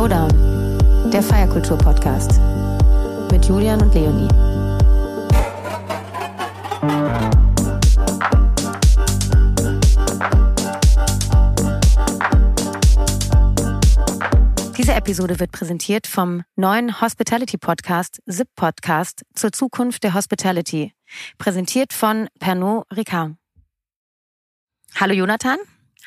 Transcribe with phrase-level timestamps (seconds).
[0.00, 2.40] Showdown, der Feierkultur-Podcast
[3.30, 4.28] mit Julian und Leonie.
[14.78, 20.94] Diese Episode wird präsentiert vom neuen Hospitality Podcast, Zip Podcast zur Zukunft der Hospitality.
[21.36, 23.34] Präsentiert von Pernod Ricard.
[24.98, 25.58] Hallo Jonathan.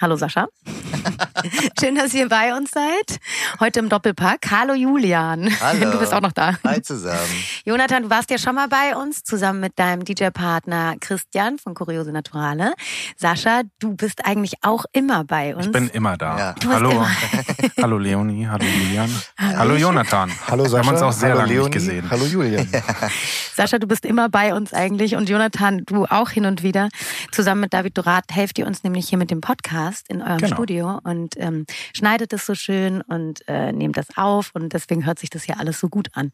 [0.02, 0.48] Hallo Sascha.
[1.80, 3.20] Schön, dass ihr bei uns seid.
[3.60, 4.40] Heute im Doppelpack.
[4.52, 5.50] Hallo Julian.
[5.62, 5.92] Hallo.
[5.92, 6.56] Du bist auch noch da.
[6.66, 7.20] Hi zusammen.
[7.64, 12.12] Jonathan, du warst ja schon mal bei uns, zusammen mit deinem DJ-Partner Christian von Kuriose
[12.12, 12.74] Naturale.
[13.18, 15.68] Sascha, du bist eigentlich auch immer bei uns.
[15.68, 16.38] Ich bin immer da.
[16.38, 16.56] Ja.
[16.68, 16.92] Hallo.
[16.92, 17.10] immer-
[17.82, 19.10] hallo Leonie, hallo Julian.
[19.38, 20.32] Hallo Jonathan.
[20.48, 20.74] Hallo Sascha.
[20.84, 21.66] Wir haben uns auch sehr Hallo lange Leonie.
[21.70, 22.10] nicht gesehen.
[22.10, 22.68] Hallo Julian.
[23.56, 26.90] Sascha, du bist immer bei uns eigentlich und Jonathan, du auch hin und wieder.
[27.32, 30.56] Zusammen mit David Dorat helft ihr uns nämlich hier mit dem Podcast in eurem Genau.
[30.56, 35.20] Studio und ähm, schneidet es so schön und äh, nehmt das auf und deswegen hört
[35.20, 36.32] sich das hier alles so gut an.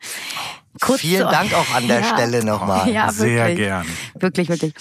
[0.81, 2.05] Kurz Vielen zu- Dank auch an der Ja.
[2.05, 2.89] Stelle nochmal.
[2.89, 3.58] Ja, sehr wirklich.
[3.58, 3.86] gern.
[4.20, 4.73] Wirklich, wirklich.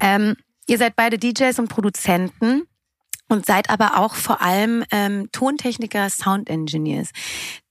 [0.00, 0.34] Ähm,
[0.66, 2.62] ihr seid beide DJs und Produzenten
[3.28, 7.10] und seid aber auch vor allem ähm, Tontechniker, Sound Engineers.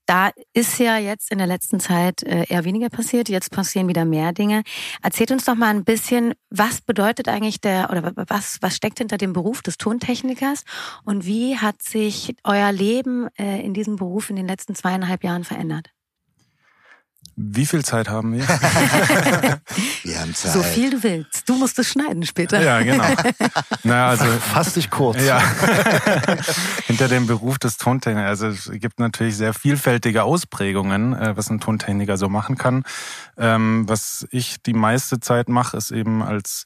[0.08, 3.28] Da ist ja jetzt in der letzten Zeit äh, eher weniger passiert.
[3.28, 4.64] Jetzt passieren wieder mehr Dinge.
[5.02, 9.18] Erzählt uns doch mal ein bisschen, was bedeutet eigentlich der oder was was steckt hinter
[9.18, 10.64] dem Beruf des Tontechnikers
[11.04, 15.44] und wie hat sich euer Leben äh, in diesem Beruf in den letzten zweieinhalb Jahren
[15.44, 15.92] verändert?
[17.40, 18.48] Wie viel Zeit haben wir?
[20.04, 20.54] Wir haben Zeit.
[20.54, 21.48] So viel du willst.
[21.48, 22.60] Du musst es schneiden später.
[22.60, 23.04] ja, genau.
[23.84, 25.24] Naja, also Fass dich kurz.
[25.24, 25.40] ja.
[26.88, 28.42] Hinter dem Beruf des Tontechnikers.
[28.42, 32.84] Also es gibt natürlich sehr vielfältige Ausprägungen, äh, was ein Tontechniker so machen kann.
[33.38, 36.66] Ähm, was ich die meiste Zeit mache, ist eben als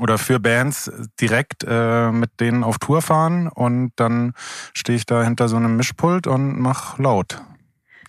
[0.00, 4.34] oder für Bands direkt äh, mit denen auf Tour fahren und dann
[4.74, 7.42] stehe ich da hinter so einem Mischpult und mach laut.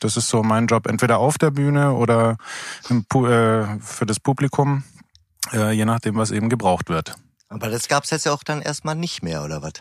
[0.01, 2.38] Das ist so mein Job, entweder auf der Bühne oder
[3.09, 4.84] Pu- äh, für das Publikum,
[5.53, 7.13] äh, je nachdem, was eben gebraucht wird.
[7.50, 9.73] Aber das gab's jetzt ja auch dann erstmal nicht mehr, oder was?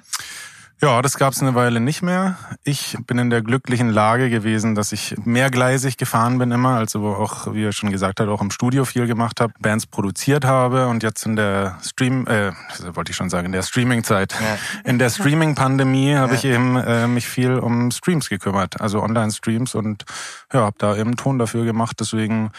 [0.83, 2.39] Ja, das gab's eine Weile nicht mehr.
[2.65, 7.53] Ich bin in der glücklichen Lage gewesen, dass ich mehrgleisig gefahren bin immer, also auch,
[7.53, 11.03] wie er schon gesagt hat, auch im Studio viel gemacht habe, Bands produziert habe und
[11.03, 12.53] jetzt in der Stream, äh,
[12.95, 14.57] wollte ich schon sagen, in der Streaming-Zeit, Ja.
[14.91, 16.39] in der Streaming-Pandemie habe Ja.
[16.39, 20.07] ich eben äh, mich viel um Streams gekümmert, also Online-Streams und
[20.51, 21.97] ja, habe da eben Ton dafür gemacht.
[22.01, 22.53] Deswegen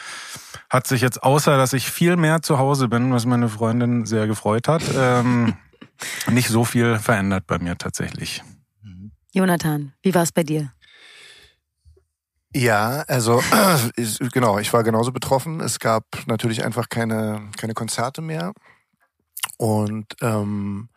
[0.70, 4.28] hat sich jetzt, außer dass ich viel mehr zu Hause bin, was meine Freundin sehr
[4.28, 5.56] gefreut hat, ähm,
[6.30, 8.44] nicht so viel verändert bei mir tatsächlich.
[9.34, 10.74] Jonathan, wie war es bei dir?
[12.54, 13.42] Ja, also
[14.34, 15.62] genau, ich war genauso betroffen.
[15.62, 18.52] Es gab natürlich einfach keine, keine Konzerte mehr.
[19.58, 20.90] Und ähm,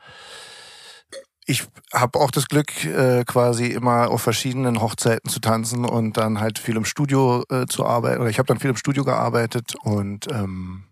[1.46, 6.40] ich habe auch das Glück, äh, quasi immer auf verschiedenen Hochzeiten zu tanzen und dann
[6.40, 8.20] halt viel im Studio äh, zu arbeiten.
[8.20, 10.84] Oder ich habe dann viel im Studio gearbeitet und ähm,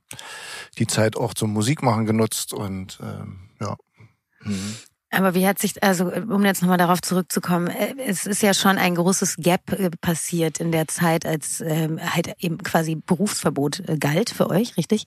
[0.78, 3.48] die Zeit auch zum Musikmachen genutzt und ähm.
[4.44, 4.91] Mhm.
[5.12, 8.78] Aber wie hat sich, also um jetzt nochmal darauf zurückzukommen, äh, es ist ja schon
[8.78, 13.98] ein großes Gap äh, passiert in der Zeit, als ähm, halt eben quasi Berufsverbot äh,
[13.98, 15.04] galt für euch, richtig?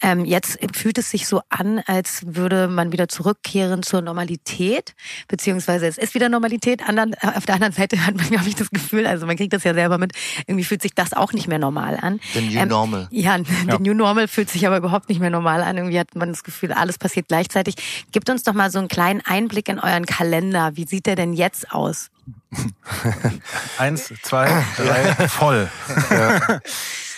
[0.00, 4.94] Ähm, jetzt fühlt es sich so an, als würde man wieder zurückkehren zur Normalität,
[5.28, 6.88] beziehungsweise es ist wieder Normalität.
[6.88, 9.52] Andern, äh, auf der anderen Seite hat man, glaube ich, das Gefühl, also man kriegt
[9.52, 10.12] das ja selber mit,
[10.46, 12.20] irgendwie fühlt sich das auch nicht mehr normal an.
[12.32, 13.08] The new Ähm, normal.
[13.10, 13.42] Ja, Ja.
[13.66, 15.76] der New Normal fühlt sich aber überhaupt nicht mehr normal an.
[15.76, 17.74] Irgendwie hat man das Gefühl, alles passiert gleichzeitig.
[18.12, 20.72] Gibt uns doch mal so einen kleinen Einblick in euren Kalender.
[20.74, 22.10] Wie sieht der denn jetzt aus?
[23.78, 25.68] Eins, zwei, drei, voll.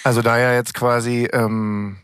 [0.04, 1.98] Also da ja jetzt quasi ähm,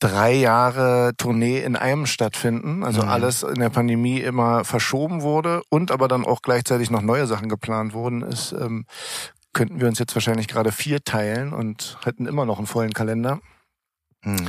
[0.00, 3.08] drei Jahre Tournee in einem stattfinden, also Mhm.
[3.08, 7.48] alles in der Pandemie immer verschoben wurde und aber dann auch gleichzeitig noch neue Sachen
[7.48, 8.86] geplant wurden, ist, ähm,
[9.52, 13.40] könnten wir uns jetzt wahrscheinlich gerade vier teilen und hätten immer noch einen vollen Kalender.
[14.22, 14.46] Mhm.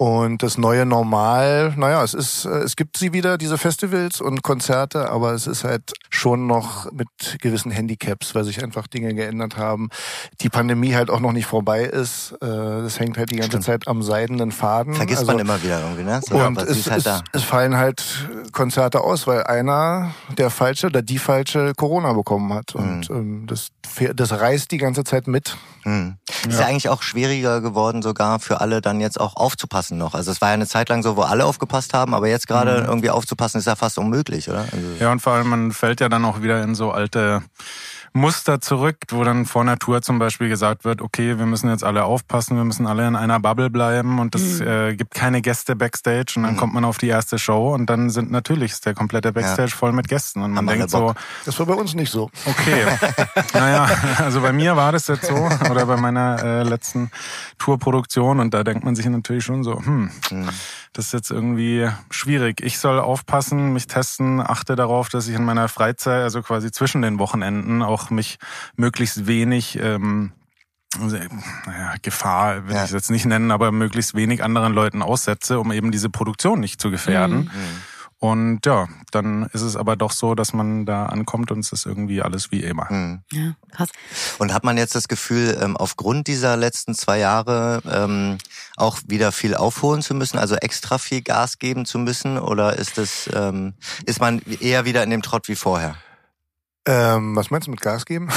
[0.00, 4.44] Und das neue Normal, naja, es ist, äh, es gibt sie wieder, diese Festivals und
[4.44, 7.08] Konzerte, aber es ist halt schon noch mit
[7.40, 9.88] gewissen Handicaps, weil sich einfach Dinge geändert haben.
[10.40, 12.30] Die Pandemie halt auch noch nicht vorbei ist.
[12.40, 13.64] Äh, Das hängt halt die ganze Stimmt.
[13.64, 14.94] Zeit am seidenen Faden.
[14.94, 16.20] Vergisst Also- man immer wieder irgendwie, ne?
[16.24, 17.22] So, und es, ist halt da.
[17.32, 22.72] es fallen halt Konzerte aus, weil einer der falsche oder die falsche Corona bekommen hat.
[22.76, 23.70] Und ähm, das,
[24.14, 25.56] das reißt die ganze Zeit mit.
[25.84, 26.18] Mhm.
[26.46, 30.14] Ist ja eigentlich auch schwieriger geworden, sogar für alle dann jetzt auch aufzupassen noch.
[30.14, 32.84] Also es war ja eine Zeit lang so, wo alle aufgepasst haben, aber jetzt gerade
[32.86, 34.60] irgendwie aufzupassen ist ja fast unmöglich, oder?
[34.72, 37.42] Also, Ja, und vor allem, man fällt ja dann auch wieder in so alte
[38.12, 42.04] Muster zurück, wo dann vor Natur zum Beispiel gesagt wird, okay, wir müssen jetzt alle
[42.04, 44.66] aufpassen, wir müssen alle in einer Bubble bleiben und es mhm.
[44.66, 46.58] äh, gibt keine Gäste backstage und dann mhm.
[46.58, 49.76] kommt man auf die erste Show und dann sind natürlich ist der komplette Backstage ja.
[49.76, 51.14] voll mit Gästen und man Haben denkt so,
[51.44, 52.30] das war bei uns nicht so.
[52.46, 52.86] Okay,
[53.54, 53.88] naja,
[54.18, 55.34] also bei mir war das jetzt so
[55.70, 57.10] oder bei meiner äh, letzten
[57.58, 60.48] Tourproduktion und da denkt man sich natürlich schon so, hm, mhm.
[60.92, 62.60] Das ist jetzt irgendwie schwierig.
[62.62, 67.02] Ich soll aufpassen, mich testen, achte darauf, dass ich in meiner Freizeit, also quasi zwischen
[67.02, 68.38] den Wochenenden, auch mich
[68.76, 70.32] möglichst wenig ähm,
[71.66, 72.82] naja, Gefahr will ja.
[72.82, 76.60] ich es jetzt nicht nennen, aber möglichst wenig anderen Leuten aussetze, um eben diese Produktion
[76.60, 77.40] nicht zu gefährden.
[77.40, 77.50] Mhm.
[78.20, 81.86] Und ja, dann ist es aber doch so, dass man da ankommt und es ist
[81.86, 82.90] irgendwie alles wie immer.
[82.90, 83.22] Mhm.
[83.30, 83.90] Ja, krass.
[84.38, 88.38] Und hat man jetzt das Gefühl, ähm, aufgrund dieser letzten zwei Jahre ähm,
[88.76, 92.38] auch wieder viel aufholen zu müssen, also extra viel Gas geben zu müssen?
[92.38, 93.74] Oder ist das, ähm,
[94.04, 95.94] ist man eher wieder in dem Trott wie vorher?
[96.86, 98.28] Ähm, was meinst du mit Gas geben?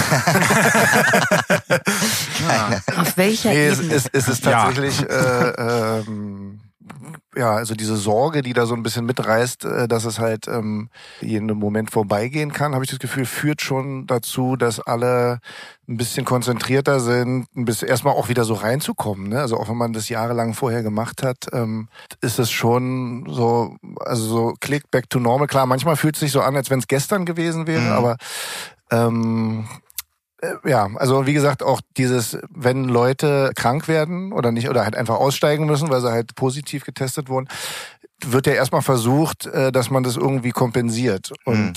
[2.48, 2.84] Keine.
[2.98, 3.94] Auf welcher nee, Ebene?
[3.94, 5.07] Es, es, es ist tatsächlich ja.
[5.07, 6.60] äh, ähm,
[7.36, 10.89] ja, also diese Sorge, die da so ein bisschen mitreißt, äh, dass es halt ähm,
[11.22, 15.39] jeden Moment vorbeigehen kann, habe ich das Gefühl, führt schon dazu, dass alle
[15.88, 19.30] ein bisschen konzentrierter sind, ein bisschen erstmal auch wieder so reinzukommen.
[19.30, 19.39] Ne?
[19.39, 21.88] Also auch wenn man das jahrelang vorher gemacht hat, ähm,
[22.22, 25.48] ist es schon so, also so click back to normal.
[25.48, 27.92] Klar, manchmal fühlt es sich so an, als wenn es gestern gewesen wäre, mhm.
[27.92, 28.18] aber
[28.92, 29.91] ähm, äh,
[30.66, 35.16] ja, also wie gesagt, auch dieses, wenn Leute krank werden oder nicht, oder halt einfach
[35.16, 37.48] aussteigen müssen, weil sie halt positiv getestet wurden,
[38.24, 41.32] wird ja erstmal versucht, äh, dass man das irgendwie kompensiert.
[41.46, 41.74] Und mhm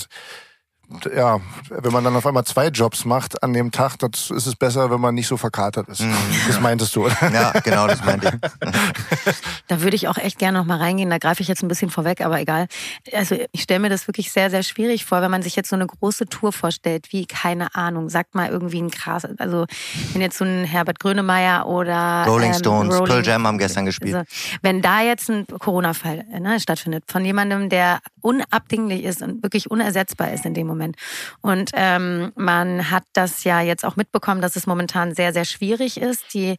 [1.15, 1.39] ja,
[1.69, 4.91] wenn man dann auf einmal zwei Jobs macht an dem Tag, das ist es besser,
[4.91, 6.01] wenn man nicht so verkatert ist.
[6.01, 6.15] Mhm.
[6.47, 7.15] Das meintest du, oder?
[7.33, 9.33] Ja, genau, das meinte ich.
[9.67, 11.09] Da würde ich auch echt gerne noch mal reingehen.
[11.09, 12.67] Da greife ich jetzt ein bisschen vorweg, aber egal.
[13.13, 15.75] Also ich stelle mir das wirklich sehr, sehr schwierig vor, wenn man sich jetzt so
[15.75, 19.65] eine große Tour vorstellt, wie, keine Ahnung, sagt mal irgendwie ein krass, also
[20.13, 23.85] wenn jetzt so ein Herbert Grönemeyer oder Rolling ähm, Stones, Rolling, Pearl Jam haben gestern
[23.85, 24.15] gespielt.
[24.15, 24.27] Also,
[24.61, 30.31] wenn da jetzt ein Corona-Fall ne, stattfindet, von jemandem, der unabdinglich ist und wirklich unersetzbar
[30.31, 30.97] ist in dem Moment, Moment.
[31.41, 35.99] Und ähm, man hat das ja jetzt auch mitbekommen, dass es momentan sehr, sehr schwierig
[35.99, 36.33] ist.
[36.33, 36.55] Die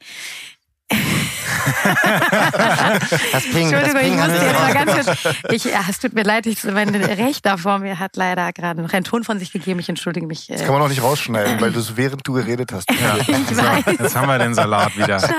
[3.32, 5.36] das Ping, Entschuldigung, das Ping ich musste jetzt mal ganz kurz.
[5.50, 8.92] Ich, ja, es tut mir leid, ich, mein Rechter vor mir hat leider gerade noch
[8.92, 9.80] einen Ton von sich gegeben.
[9.80, 10.46] Ich entschuldige mich.
[10.46, 12.90] Das kann man auch nicht rausschneiden, weil du es während du geredet hast.
[12.90, 13.16] Ja.
[13.16, 13.62] So,
[14.02, 15.18] jetzt haben wir den Salat wieder.
[15.20, 15.36] Scheiße.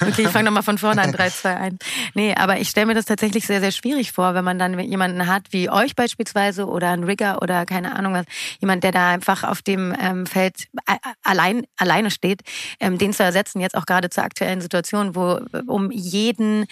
[0.00, 1.12] Okay, ich fange nochmal von vorne an.
[1.12, 1.76] 3, 2, 1.
[2.14, 5.26] Nee, aber ich stelle mir das tatsächlich sehr, sehr schwierig vor, wenn man dann jemanden
[5.26, 8.26] hat, wie euch beispielsweise oder ein Rigger oder keine Ahnung was,
[8.60, 10.68] jemand, der da einfach auf dem ähm, Feld
[11.22, 12.42] allein, alleine steht,
[12.80, 16.66] ähm, den zu ersetzen, jetzt auch gerade zur aktuellen aktuellen Situation, wo um jeden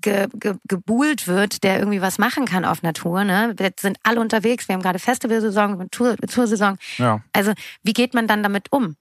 [0.00, 3.24] ge, ge, gebuhlt wird, der irgendwie was machen kann auf Natur.
[3.24, 3.54] Ne?
[3.56, 6.78] Wir sind alle unterwegs, wir haben gerade Festivalsaison, Tour, Toursaison.
[6.98, 7.20] Ja.
[7.32, 7.52] Also
[7.82, 8.96] wie geht man dann damit um?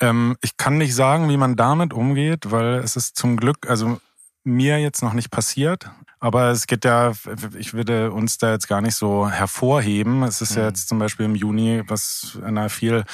[0.00, 4.00] Ähm, ich kann nicht sagen, wie man damit umgeht, weil es ist zum Glück, also
[4.44, 5.90] mir jetzt noch nicht passiert.
[6.20, 7.12] Aber es geht ja,
[7.56, 10.24] ich würde uns da jetzt gar nicht so hervorheben.
[10.24, 10.58] Es ist mhm.
[10.58, 13.04] ja jetzt zum Beispiel im Juni, was einer viel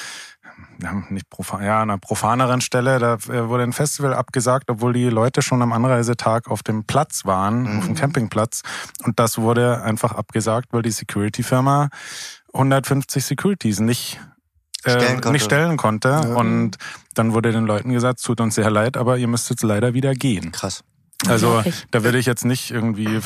[1.09, 5.09] nicht profan, ja, an einer profaneren Stelle, da äh, wurde ein Festival abgesagt, obwohl die
[5.09, 7.79] Leute schon am Anreisetag auf dem Platz waren, mhm.
[7.79, 8.61] auf dem Campingplatz.
[9.03, 11.89] Und das wurde einfach abgesagt, weil die Security-Firma
[12.53, 14.19] 150 Securities nicht
[14.83, 15.31] äh, stellen konnte.
[15.31, 16.09] nicht stellen konnte.
[16.09, 16.35] Ja.
[16.35, 16.77] Und
[17.13, 20.13] dann wurde den Leuten gesagt, tut uns sehr leid, aber ihr müsst jetzt leider wieder
[20.13, 20.51] gehen.
[20.51, 20.83] Krass.
[21.27, 23.19] Also da würde ich jetzt nicht irgendwie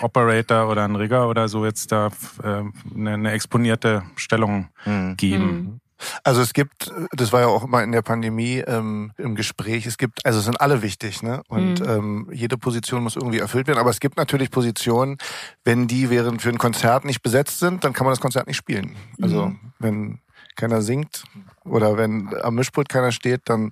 [0.00, 2.08] Operator oder ein Rigger oder so jetzt da
[2.42, 2.62] äh,
[2.94, 5.16] eine, eine exponierte Stellung mhm.
[5.16, 5.46] geben.
[5.46, 5.80] Mhm.
[6.22, 9.98] Also es gibt, das war ja auch immer in der Pandemie ähm, im Gespräch, es
[9.98, 11.42] gibt, also es sind alle wichtig, ne?
[11.48, 11.88] Und mhm.
[11.88, 13.78] ähm, jede Position muss irgendwie erfüllt werden.
[13.78, 15.18] Aber es gibt natürlich Positionen,
[15.64, 18.56] wenn die während für ein Konzert nicht besetzt sind, dann kann man das Konzert nicht
[18.56, 18.96] spielen.
[19.20, 19.58] Also mhm.
[19.78, 20.18] wenn
[20.56, 21.24] keiner singt
[21.68, 23.70] oder wenn am Mischpult keiner steht, dann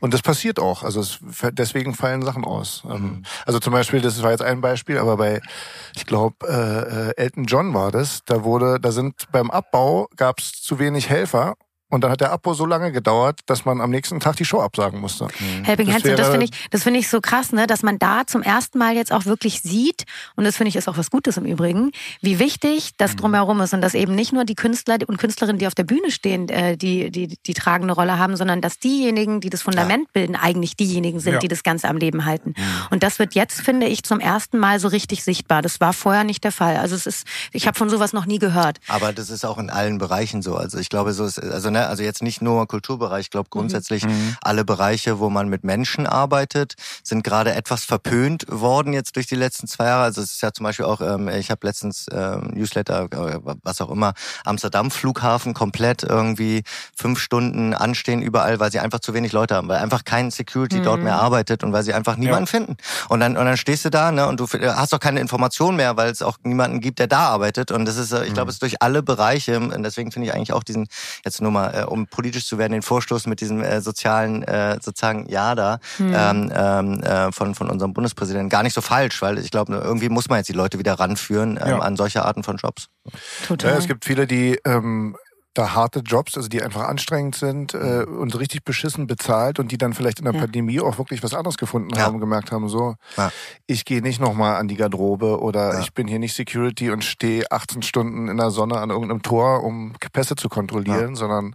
[0.00, 0.82] und das passiert auch.
[0.82, 1.18] Also es,
[1.52, 2.82] deswegen fallen Sachen aus.
[2.84, 3.22] Ähm, mhm.
[3.44, 5.40] Also zum Beispiel, das war jetzt ein Beispiel, aber bei,
[5.94, 8.20] ich glaube, äh, äh, Elton John war das.
[8.26, 11.56] Da wurde, da sind beim Abbau gab es zu wenig Helfer
[11.88, 14.60] und dann hat der Abbau so lange gedauert, dass man am nächsten Tag die Show
[14.60, 15.28] absagen musste.
[15.38, 15.64] Mhm.
[15.64, 18.26] Helping Hands, das, das finde ich, das finde ich so krass, ne, dass man da
[18.26, 21.36] zum ersten Mal jetzt auch wirklich sieht, und das finde ich ist auch was Gutes
[21.36, 23.16] im Übrigen, wie wichtig das mhm.
[23.18, 26.10] drumherum ist und dass eben nicht nur die Künstler und Künstlerinnen, die auf der Bühne
[26.10, 30.10] stehen, äh, die, die, die tragende Rolle haben, sondern dass diejenigen, die das Fundament ja.
[30.12, 31.38] bilden, eigentlich diejenigen sind, ja.
[31.38, 32.54] die das Ganze am Leben halten.
[32.56, 32.64] Mhm.
[32.90, 35.62] Und das wird jetzt, finde ich, zum ersten Mal so richtig sichtbar.
[35.62, 36.76] Das war vorher nicht der Fall.
[36.76, 38.78] Also es ist, ich habe von sowas noch nie gehört.
[38.88, 40.56] Aber das ist auch in allen Bereichen so.
[40.56, 44.04] Also ich glaube, so ist, also ne, also jetzt nicht nur Kulturbereich, ich glaube grundsätzlich
[44.04, 44.36] mhm.
[44.40, 49.34] alle Bereiche, wo man mit Menschen arbeitet, sind gerade etwas verpönt worden jetzt durch die
[49.34, 50.04] letzten zwei Jahre.
[50.04, 53.80] Also es ist ja zum Beispiel auch, ähm, ich habe letztens ähm, Newsletter, äh, was
[53.80, 54.14] auch immer,
[54.44, 56.62] Amsterdam Flughafen komplett irgendwie
[56.96, 60.78] fünf Stunden anstehen überall, weil sie einfach zu wenig Leute haben, weil einfach kein Security
[60.78, 60.84] mhm.
[60.84, 62.50] dort mehr arbeitet und weil sie einfach niemanden ja.
[62.50, 62.76] finden.
[63.08, 65.96] Und dann und dann stehst du da, ne, und du hast doch keine Information mehr,
[65.96, 67.70] weil es auch niemanden gibt, der da arbeitet.
[67.70, 68.50] Und das ist, äh, ich glaube, mhm.
[68.50, 69.58] es ist durch alle Bereiche.
[69.58, 70.88] Und deswegen finde ich eigentlich auch diesen
[71.24, 74.78] jetzt nur mal, äh, um politisch zu werden, den Vorstoß mit diesem äh, sozialen äh,
[74.80, 76.14] sozusagen Ja da mhm.
[76.16, 80.08] ähm, ähm, äh, von von unserem Bundespräsidenten gar nicht so falsch, weil ich glaube, irgendwie
[80.08, 81.78] muss man jetzt die Leute wieder ranführen ähm, ja.
[81.78, 82.88] an solche Arten von Jobs.
[83.46, 83.72] Total.
[83.72, 85.16] Ja, es gibt viele, die ähm,
[85.56, 88.18] da harte Jobs, also die einfach anstrengend sind äh, mhm.
[88.18, 90.40] und richtig beschissen bezahlt und die dann vielleicht in der ja.
[90.40, 92.02] Pandemie auch wirklich was anderes gefunden ja.
[92.02, 93.30] haben und gemerkt haben, so, ja.
[93.66, 97.50] ich gehe nicht nochmal an die Garderobe oder ich bin hier nicht Security und stehe
[97.50, 101.54] 18 Stunden in der Sonne an irgendeinem Tor, um Pässe zu kontrollieren, sondern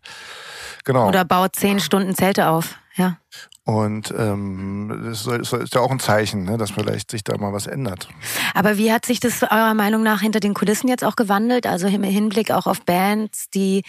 [0.83, 1.07] genau.
[1.07, 3.17] Oder baut 10 Stunden Zelte auf, ja.
[3.63, 7.67] Und ähm, das ist ja auch ein Zeichen, ne, dass vielleicht sich da mal was
[7.67, 8.09] ändert.
[8.55, 11.67] Aber wie hat sich das eurer Meinung nach hinter den Kulissen jetzt auch gewandelt?
[11.67, 13.83] Also im Hinblick auch auf Bands, die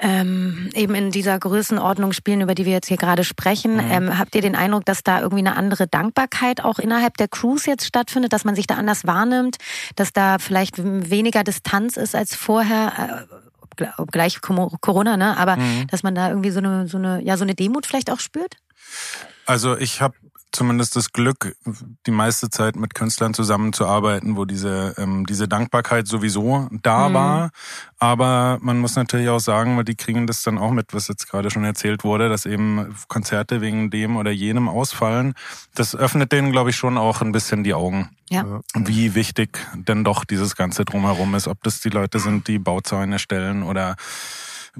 [0.00, 3.74] ähm, eben in dieser Größenordnung spielen, über die wir jetzt hier gerade sprechen.
[3.74, 3.90] Mhm.
[3.90, 7.66] Ähm, habt ihr den Eindruck, dass da irgendwie eine andere Dankbarkeit auch innerhalb der Crews
[7.66, 9.58] jetzt stattfindet, dass man sich da anders wahrnimmt,
[9.94, 13.26] dass da vielleicht weniger Distanz ist als vorher?
[14.10, 15.36] Gleich Corona, ne?
[15.36, 15.86] Aber mhm.
[15.88, 18.56] dass man da irgendwie so eine, so eine, ja, so eine Demut vielleicht auch spürt?
[19.46, 20.14] Also ich habe
[20.52, 21.56] zumindest das Glück,
[22.06, 27.14] die meiste Zeit mit Künstlern zusammenzuarbeiten, wo diese, ähm, diese Dankbarkeit sowieso da mhm.
[27.14, 27.50] war.
[27.98, 31.28] Aber man muss natürlich auch sagen, weil die kriegen das dann auch mit, was jetzt
[31.28, 35.34] gerade schon erzählt wurde, dass eben Konzerte wegen dem oder jenem ausfallen.
[35.74, 38.10] Das öffnet denen, glaube ich, schon auch ein bisschen die Augen.
[38.30, 38.60] Ja.
[38.74, 41.48] Wie wichtig denn doch dieses Ganze drumherum ist.
[41.48, 43.96] Ob das die Leute sind, die Bauzäune stellen oder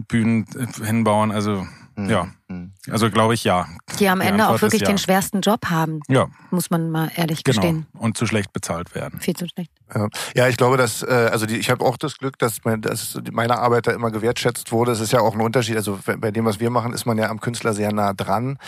[0.06, 0.46] Bühnen
[0.84, 1.32] hinbauen.
[1.32, 1.66] Also
[1.98, 2.10] Mhm.
[2.10, 2.72] Ja, mhm.
[2.90, 3.66] also glaube ich ja.
[3.98, 4.86] Die am die Ende auch wirklich ja.
[4.86, 6.00] den schwersten Job haben.
[6.06, 6.28] Ja.
[6.50, 7.56] Muss man mal ehrlich genau.
[7.56, 7.86] gestehen.
[7.92, 9.18] Und zu schlecht bezahlt werden.
[9.20, 9.72] Viel zu schlecht.
[10.34, 13.18] Ja, ich glaube, dass, äh, also die, ich habe auch das Glück, dass, mein, dass
[13.32, 14.92] meine Arbeit da immer gewertschätzt wurde.
[14.92, 15.76] Es ist ja auch ein Unterschied.
[15.76, 18.58] Also bei dem, was wir machen, ist man ja am Künstler sehr nah dran.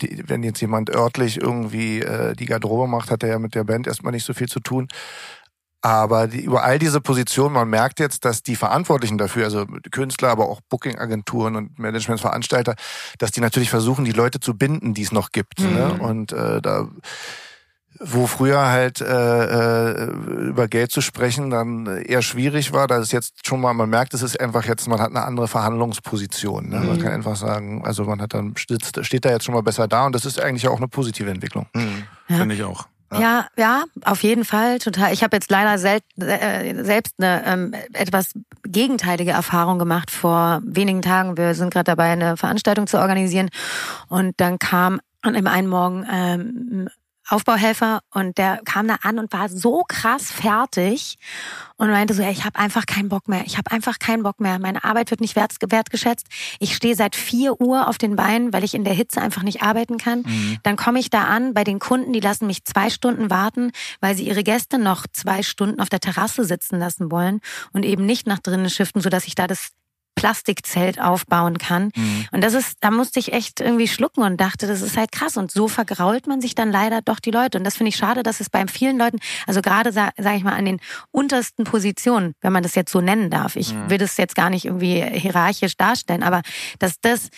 [0.00, 3.64] Die, wenn jetzt jemand örtlich irgendwie äh, die Garderobe macht, hat er ja mit der
[3.64, 4.88] Band erstmal nicht so viel zu tun.
[5.82, 10.28] Aber die, über all diese Positionen, man merkt jetzt, dass die Verantwortlichen dafür, also Künstler,
[10.30, 12.76] aber auch Booking-Agenturen und Managementsveranstalter,
[13.18, 15.58] dass die natürlich versuchen, die Leute zu binden, die es noch gibt.
[15.58, 15.66] Ne?
[15.66, 15.74] Mhm.
[15.74, 15.92] Ne?
[15.94, 16.88] Und äh, da
[18.00, 20.04] wo früher halt äh, äh,
[20.48, 24.14] über Geld zu sprechen dann eher schwierig war, da ist jetzt schon mal, man merkt,
[24.14, 26.68] es ist einfach jetzt, man hat eine andere Verhandlungsposition.
[26.68, 26.80] Ne?
[26.80, 26.86] Mhm.
[26.86, 29.88] Man kann einfach sagen, also man hat dann steht, steht da jetzt schon mal besser
[29.88, 31.66] da und das ist eigentlich auch eine positive Entwicklung.
[31.74, 32.04] Mhm.
[32.28, 32.36] Ja.
[32.38, 32.86] Finde ich auch.
[33.20, 35.12] Ja, ja, auf jeden Fall total.
[35.12, 38.32] Ich habe jetzt leider sel äh, selbst eine ähm, etwas
[38.64, 41.36] gegenteilige Erfahrung gemacht vor wenigen Tagen.
[41.36, 43.50] Wir sind gerade dabei, eine Veranstaltung zu organisieren
[44.08, 46.88] und dann kam an einem einen Morgen ähm,
[47.32, 51.16] Aufbauhelfer und der kam da an und war so krass fertig
[51.76, 53.44] und meinte so, hey, ich habe einfach keinen Bock mehr.
[53.46, 54.58] Ich habe einfach keinen Bock mehr.
[54.58, 56.26] Meine Arbeit wird nicht wert, wertgeschätzt.
[56.60, 59.62] Ich stehe seit vier Uhr auf den Beinen, weil ich in der Hitze einfach nicht
[59.62, 60.20] arbeiten kann.
[60.20, 60.58] Mhm.
[60.62, 64.14] Dann komme ich da an bei den Kunden, die lassen mich zwei Stunden warten, weil
[64.14, 67.40] sie ihre Gäste noch zwei Stunden auf der Terrasse sitzen lassen wollen
[67.72, 69.70] und eben nicht nach drinnen shiften, sodass ich da das
[70.14, 71.90] Plastikzelt aufbauen kann.
[71.94, 72.26] Mhm.
[72.32, 75.36] Und das ist, da musste ich echt irgendwie schlucken und dachte, das ist halt krass.
[75.36, 77.58] Und so vergrault man sich dann leider doch die Leute.
[77.58, 80.44] Und das finde ich schade, dass es bei vielen Leuten, also gerade sage sag ich
[80.44, 83.56] mal an den untersten Positionen, wenn man das jetzt so nennen darf.
[83.56, 83.90] Ich mhm.
[83.90, 86.42] will das jetzt gar nicht irgendwie hierarchisch darstellen, aber
[86.78, 87.30] dass das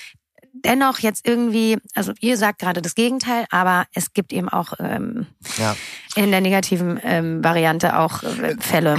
[0.54, 5.26] dennoch jetzt irgendwie, also ihr sagt gerade das Gegenteil, aber es gibt eben auch ähm,
[5.58, 5.76] ja.
[6.14, 8.98] in der negativen ähm, Variante auch äh, Fälle.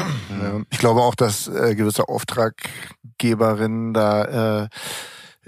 [0.69, 4.67] Ich glaube auch, dass äh, gewisse Auftraggeberinnen da äh,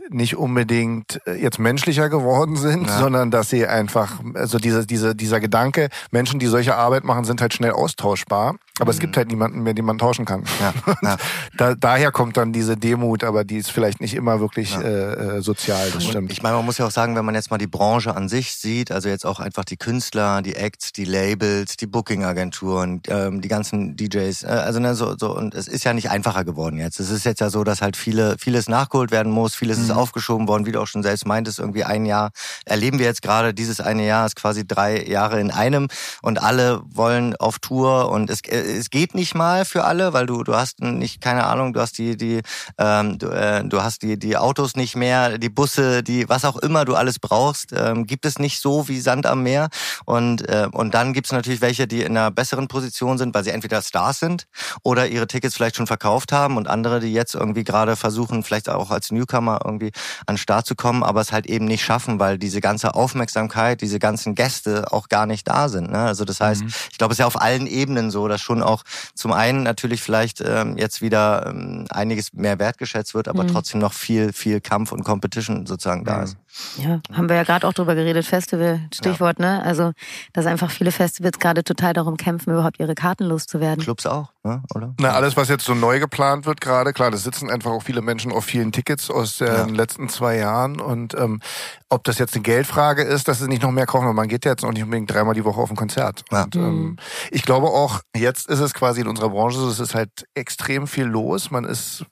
[0.09, 2.99] nicht unbedingt äh, jetzt menschlicher geworden sind, ja.
[2.99, 7.41] sondern dass sie einfach, also diese, diese, dieser Gedanke, Menschen, die solche Arbeit machen, sind
[7.41, 8.55] halt schnell austauschbar.
[8.79, 8.95] Aber mhm.
[8.95, 10.43] es gibt halt niemanden mehr, den man tauschen kann.
[10.59, 10.73] Ja.
[11.01, 11.17] ja.
[11.57, 15.41] Da, daher kommt dann diese Demut, aber die ist vielleicht nicht immer wirklich äh, äh
[15.41, 16.31] sozial, das stimmt.
[16.31, 18.53] Ich meine, man muss ja auch sagen, wenn man jetzt mal die Branche an sich
[18.53, 23.47] sieht, also jetzt auch einfach die Künstler, die Acts, die Labels, die Booking-Agenturen, ähm, die
[23.47, 26.99] ganzen DJs, äh, also ne, so, so, und es ist ja nicht einfacher geworden jetzt.
[26.99, 29.86] Es ist jetzt ja so, dass halt viele, vieles nachgeholt werden muss, vieles mhm.
[29.87, 30.01] Ist mhm.
[30.01, 32.31] aufgeschoben worden, wie du auch schon selbst meintest, irgendwie ein Jahr
[32.65, 35.87] erleben wir jetzt gerade, dieses eine Jahr ist quasi drei Jahre in einem
[36.21, 40.25] und alle wollen auf Tour und es, äh, es geht nicht mal für alle, weil
[40.25, 42.41] du, du hast nicht, keine Ahnung, du hast die, die,
[42.77, 46.57] ähm, du, äh, du hast die, die Autos nicht mehr, die Busse, die, was auch
[46.57, 49.69] immer du alles brauchst, ähm, gibt es nicht so wie Sand am Meer
[50.05, 53.43] und, äh, und dann gibt es natürlich welche, die in einer besseren Position sind, weil
[53.43, 54.47] sie entweder Stars sind
[54.83, 58.69] oder ihre Tickets vielleicht schon verkauft haben und andere, die jetzt irgendwie gerade versuchen, vielleicht
[58.69, 62.19] auch als Newcomer irgendwie an den Start zu kommen, aber es halt eben nicht schaffen,
[62.19, 65.91] weil diese ganze Aufmerksamkeit, diese ganzen Gäste auch gar nicht da sind.
[65.91, 65.99] Ne?
[65.99, 66.73] Also das heißt, mhm.
[66.91, 70.01] ich glaube, es ist ja auf allen Ebenen so, dass schon auch zum einen natürlich
[70.01, 73.49] vielleicht ähm, jetzt wieder ähm, einiges mehr wertgeschätzt wird, aber mhm.
[73.49, 76.37] trotzdem noch viel, viel Kampf und Competition sozusagen da ist.
[76.77, 79.57] Ja, haben wir ja gerade auch drüber geredet, Festival, Stichwort, ja.
[79.57, 79.63] ne?
[79.63, 79.91] Also,
[80.33, 83.83] dass einfach viele Festivals gerade total darum kämpfen, überhaupt ihre Karten loszuwerden.
[83.83, 84.63] Clubs auch, ne?
[84.73, 84.93] oder?
[84.99, 88.01] Na, alles, was jetzt so neu geplant wird gerade, klar, da sitzen einfach auch viele
[88.01, 89.65] Menschen auf vielen Tickets aus den ja.
[89.65, 91.41] letzten zwei Jahren und ähm,
[91.89, 94.45] ob das jetzt eine Geldfrage ist, dass sie nicht noch mehr kaufen, weil man geht
[94.45, 96.23] ja jetzt auch nicht unbedingt dreimal die Woche auf ein Konzert.
[96.31, 96.43] Ja.
[96.43, 96.95] Und, ähm, mhm.
[97.31, 100.87] ich glaube auch, jetzt ist es quasi in unserer Branche so, es ist halt extrem
[100.87, 102.05] viel los, man ist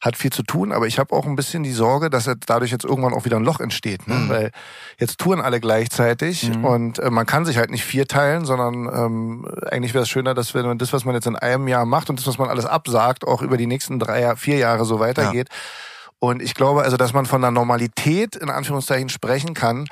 [0.00, 2.84] hat viel zu tun, aber ich habe auch ein bisschen die Sorge, dass dadurch jetzt
[2.84, 4.14] irgendwann auch wieder ein Loch entsteht, ne?
[4.14, 4.28] Mhm.
[4.30, 4.50] weil
[4.98, 6.64] jetzt touren alle gleichzeitig mhm.
[6.64, 10.32] und äh, man kann sich halt nicht vier teilen, sondern ähm, eigentlich wäre es schöner,
[10.34, 12.48] dass wenn man das, was man jetzt in einem Jahr macht und das, was man
[12.48, 15.48] alles absagt, auch über die nächsten drei, vier Jahre so weitergeht.
[15.50, 15.56] Ja.
[16.18, 19.86] Und ich glaube also, dass man von der Normalität in Anführungszeichen sprechen kann,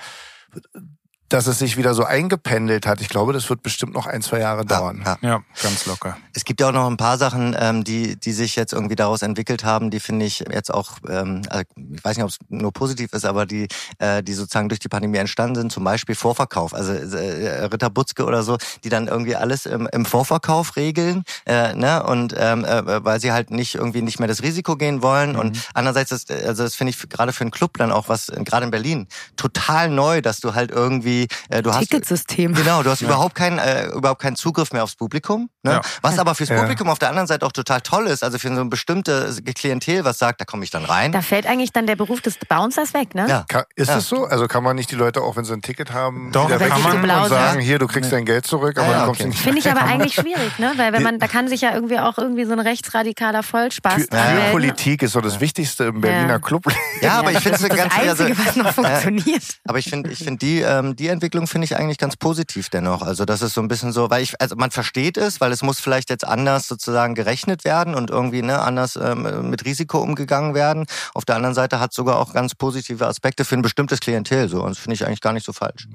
[1.29, 3.01] dass es sich wieder so eingependelt hat.
[3.01, 5.03] Ich glaube, das wird bestimmt noch ein, zwei Jahre dauern.
[5.05, 5.29] Ja, ja.
[5.29, 6.17] ja ganz locker.
[6.33, 9.23] Es gibt ja auch noch ein paar Sachen, ähm, die, die sich jetzt irgendwie daraus
[9.23, 12.73] entwickelt haben, die finde ich jetzt auch, ähm, also ich weiß nicht, ob es nur
[12.73, 13.69] positiv ist, aber die,
[13.99, 16.73] äh, die sozusagen durch die Pandemie entstanden sind, zum Beispiel Vorverkauf.
[16.73, 21.75] Also äh, Ritter Butzke oder so, die dann irgendwie alles im, im Vorverkauf regeln, äh,
[21.75, 22.03] ne?
[22.05, 25.33] Und ähm, äh, weil sie halt nicht irgendwie nicht mehr das Risiko gehen wollen.
[25.33, 25.39] Mhm.
[25.39, 28.65] Und andererseits, ist, also das finde ich gerade für einen Club dann auch was, gerade
[28.65, 32.55] in Berlin, total neu, dass du halt irgendwie irgendwie, äh, du hast Ticketsystem.
[32.55, 33.09] Genau, du hast ja.
[33.09, 35.51] überhaupt keinen äh, überhaupt keinen Zugriff mehr aufs Publikum.
[35.63, 35.73] Ne?
[35.73, 35.81] Ja.
[36.03, 38.61] Was aber fürs Publikum auf der anderen Seite auch total toll ist, also für so
[38.61, 41.13] ein bestimmtes Klientel, was sagt, da komme ich dann rein.
[41.13, 43.27] Da fällt eigentlich dann der Beruf des Bouncers weg, ne?
[43.29, 43.45] Ja.
[43.49, 44.25] Kann, ist es so?
[44.25, 46.83] Also kann man nicht die Leute auch, wenn sie ein Ticket haben, Doch, wieder kann
[46.83, 49.29] man und sagen, hier, du kriegst dein Geld zurück, aber ja, du kommst okay.
[49.31, 50.73] nicht Finde ich aber eigentlich schwierig, ne?
[50.77, 54.51] Weil wenn man, da kann sich ja irgendwie auch irgendwie so ein rechtsradikaler Vollspaß Tür,
[54.51, 56.65] Politik ist so das Wichtigste im Berliner Club.
[57.01, 59.45] Ja, aber ich finde es ganz Einzige, also, was noch funktioniert.
[59.65, 63.03] Aber ich finde, ich finde die, ähm, die Entwicklung finde ich eigentlich ganz positiv dennoch.
[63.03, 65.63] Also das ist so ein bisschen so, weil ich, also man versteht es, weil es
[65.63, 70.55] muss vielleicht jetzt anders sozusagen gerechnet werden und irgendwie ne, anders ähm, mit Risiko umgegangen
[70.55, 70.87] werden.
[71.15, 74.63] Auf der anderen Seite hat sogar auch ganz positive Aspekte für ein bestimmtes Klientel so.
[74.63, 75.89] Und das finde ich eigentlich gar nicht so falsch.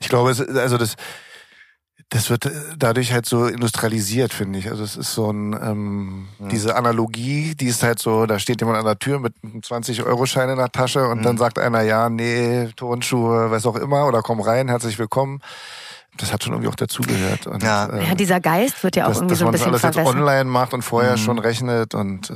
[0.00, 0.96] Ich glaube, es, also das
[2.10, 4.70] das wird äh, dadurch halt so industrialisiert, finde ich.
[4.70, 6.48] Also es ist so ein ähm, ja.
[6.48, 10.48] diese Analogie, die ist halt so, da steht jemand an der Tür mit einem 20-Euro-Schein
[10.48, 11.22] in der Tasche und mhm.
[11.22, 15.40] dann sagt einer, ja, nee, Turnschuhe, was auch immer, oder komm rein, herzlich willkommen
[16.18, 17.48] das hat schon irgendwie auch dazugehört.
[17.62, 17.86] Ja.
[17.86, 19.98] Äh, ja, dieser Geist wird ja auch dass, irgendwie dass so ein bisschen alles jetzt
[19.98, 21.18] online macht und vorher mhm.
[21.18, 22.34] schon rechnet und äh,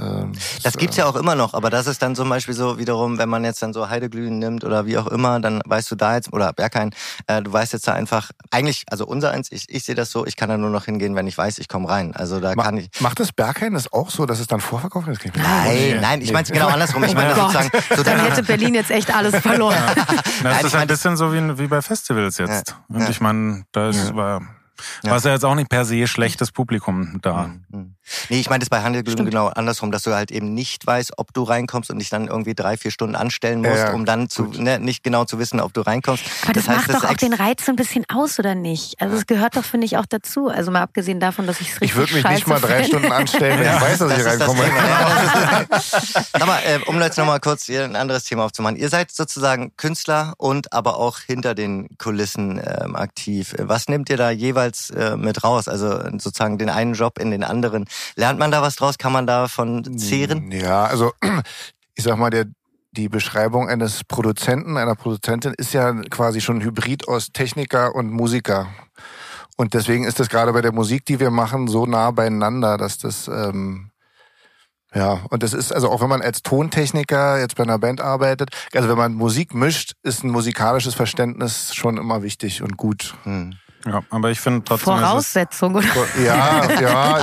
[0.62, 3.28] das gibt's ja auch immer noch, aber das ist dann zum Beispiel so wiederum, wenn
[3.28, 6.32] man jetzt dann so Heideglühen nimmt oder wie auch immer, dann weißt du da jetzt
[6.32, 6.94] oder Berghain,
[7.26, 10.26] äh, du weißt jetzt da einfach eigentlich, also unser eins, ich, ich sehe das so,
[10.26, 12.14] ich kann da nur noch hingehen, wenn ich weiß, ich komme rein.
[12.14, 12.88] Also da Ma kann ich.
[13.00, 15.20] Macht das Berghain das auch so, dass es dann vorverkauft ist?
[15.36, 17.04] Nein, nein, ich meine genau andersrum.
[17.04, 19.76] Ich meine oh sozusagen, so dann hätte Berlin jetzt echt alles verloren.
[20.42, 20.50] Ja.
[20.50, 22.70] Das nein, ist ein bisschen so wie, wie bei Festivals jetzt.
[22.70, 22.96] Ja.
[22.96, 25.10] Und ich meine, das war ja.
[25.10, 27.50] War ja jetzt auch nicht per se schlechtes Publikum da.
[27.68, 27.94] Mhm.
[28.28, 31.32] Nee, ich meine das bei Handelglühen genau andersrum, dass du halt eben nicht weißt, ob
[31.32, 34.44] du reinkommst und dich dann irgendwie drei, vier Stunden anstellen musst, ja, um dann zu,
[34.44, 36.24] ne, nicht genau zu wissen, ob du reinkommst.
[36.42, 38.54] Aber das, das heißt, macht das doch auch den Reiz so ein bisschen aus, oder
[38.54, 39.00] nicht?
[39.00, 40.48] Also es gehört doch, finde ich, auch dazu.
[40.48, 43.12] Also mal abgesehen davon, dass ich es richtig Ich würde mich nicht mal drei Stunden
[43.12, 44.64] anstellen, wenn ich weiß, dass das ich reinkomme.
[46.32, 48.76] aber äh, um jetzt nochmal kurz hier ein anderes Thema aufzumachen.
[48.76, 53.54] Ihr seid sozusagen Künstler und aber auch hinter den Kulissen ähm, aktiv.
[53.58, 55.68] Was nehmt ihr da jeweils äh, mit raus?
[55.68, 57.86] Also sozusagen den einen Job in den anderen.
[58.16, 58.98] Lernt man da was draus?
[58.98, 60.50] Kann man davon zehren?
[60.50, 61.12] Ja, also
[61.94, 62.46] ich sag mal, der,
[62.92, 68.10] die Beschreibung eines Produzenten, einer Produzentin ist ja quasi schon ein Hybrid aus Techniker und
[68.10, 68.68] Musiker.
[69.56, 72.98] Und deswegen ist das gerade bei der Musik, die wir machen, so nah beieinander, dass
[72.98, 73.92] das ähm,
[74.94, 78.50] ja, und das ist also auch wenn man als Tontechniker jetzt bei einer Band arbeitet,
[78.74, 83.14] also wenn man Musik mischt, ist ein musikalisches Verständnis schon immer wichtig und gut.
[83.24, 83.54] Hm.
[83.86, 84.94] Ja, aber ich finde trotzdem.
[84.96, 85.86] Voraussetzung, oder?
[86.24, 87.22] Ja, ja.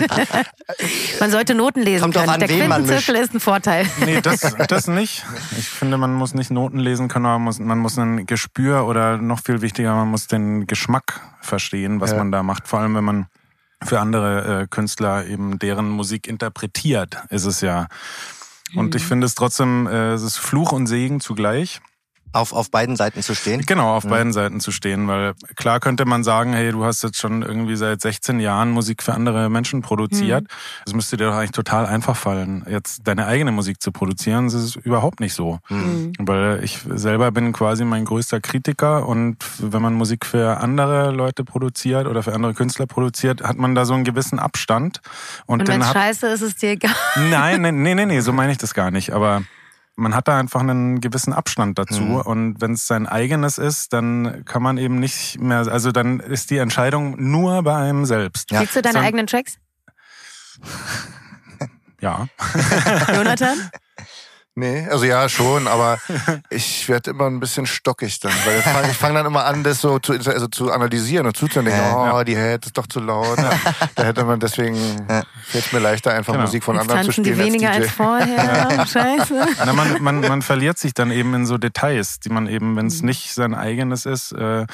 [1.19, 2.29] Man sollte Noten lesen Kommt können.
[2.29, 3.85] An, Der Quintenzirkel ist ein Vorteil.
[4.05, 5.25] Nee, das, das nicht.
[5.57, 8.85] Ich finde, man muss nicht Noten lesen können, aber man muss, man muss ein Gespür
[8.85, 12.17] oder noch viel wichtiger, man muss den Geschmack verstehen, was ja.
[12.17, 12.67] man da macht.
[12.67, 13.27] Vor allem, wenn man
[13.83, 17.87] für andere äh, Künstler eben deren Musik interpretiert, ist es ja
[18.75, 21.79] Und ich finde es trotzdem, äh, es ist Fluch und Segen zugleich.
[22.31, 23.61] Auf, auf beiden Seiten zu stehen?
[23.65, 27.17] Genau, auf beiden Seiten zu stehen, weil klar könnte man sagen, hey, du hast jetzt
[27.17, 30.45] schon irgendwie seit 16 Jahren Musik für andere Menschen produziert.
[30.85, 34.45] Es müsste dir doch eigentlich total einfach fallen, jetzt deine eigene Musik zu produzieren.
[34.45, 35.59] Das ist überhaupt nicht so.
[35.69, 36.13] Mhm.
[36.19, 41.43] Weil ich selber bin quasi mein größter Kritiker und wenn man Musik für andere Leute
[41.43, 45.01] produziert oder für andere Künstler produziert, hat man da so einen gewissen Abstand.
[45.45, 46.95] Und, Und wenn hat scheiße ist, ist es dir egal.
[47.29, 49.11] Nein, nee, nee, nee, nee, so meine ich das gar nicht.
[49.11, 49.43] Aber
[49.99, 52.01] man hat da einfach einen gewissen Abstand dazu.
[52.01, 52.15] Mhm.
[52.17, 56.49] Und wenn es sein eigenes ist, dann kann man eben nicht mehr, also dann ist
[56.49, 58.49] die Entscheidung nur bei einem selbst.
[58.51, 58.57] Ja.
[58.59, 59.57] Spielst du deine So- eigenen Tracks,
[62.01, 62.27] Ja.
[63.13, 63.57] Jonathan?
[64.59, 65.97] Nee, also ja schon, aber
[66.49, 69.79] ich werde immer ein bisschen stockig dann, weil ich fange fang dann immer an, das
[69.81, 72.13] so zu, also zu analysieren und zuzudenken, Ja.
[72.19, 73.37] oh, die Head ist doch zu laut.
[73.95, 74.75] Da hätte man deswegen,
[75.47, 76.45] fällt es mir leichter, einfach Genau.
[76.45, 77.83] Musik von Jetzt anderen zu tanzen die spielen weniger als DJ.
[77.83, 78.85] als vorher.
[78.87, 79.45] Scheiße.
[79.65, 82.87] Na, man, man, man verliert sich dann eben in so Details, die man eben, wenn
[82.87, 84.65] es nicht sein eigenes ist, äh,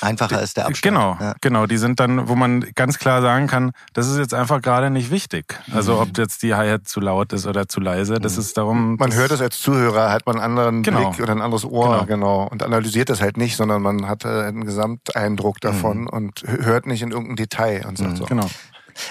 [0.00, 0.82] Einfacher ist der Abstand.
[0.94, 1.34] Genau, Ja.
[1.40, 1.66] genau.
[1.66, 5.10] Die sind dann, wo man ganz klar sagen kann, das ist jetzt einfach gerade nicht
[5.10, 5.58] wichtig.
[5.74, 5.98] Also Mhm.
[6.00, 8.96] ob jetzt die Hi-Hat zu laut ist oder zu leise, das ist darum.
[8.98, 11.10] Man hört es als Zuhörer, hat man einen anderen Genau.
[11.10, 12.06] Blick oder ein anderes Ohr, Genau.
[12.06, 12.48] genau.
[12.50, 16.86] Und analysiert das halt nicht, sondern man hat äh, einen Gesamteindruck davon und h- hört
[16.86, 18.24] nicht in irgendein Detail und sagt so.
[18.26, 18.46] Genau.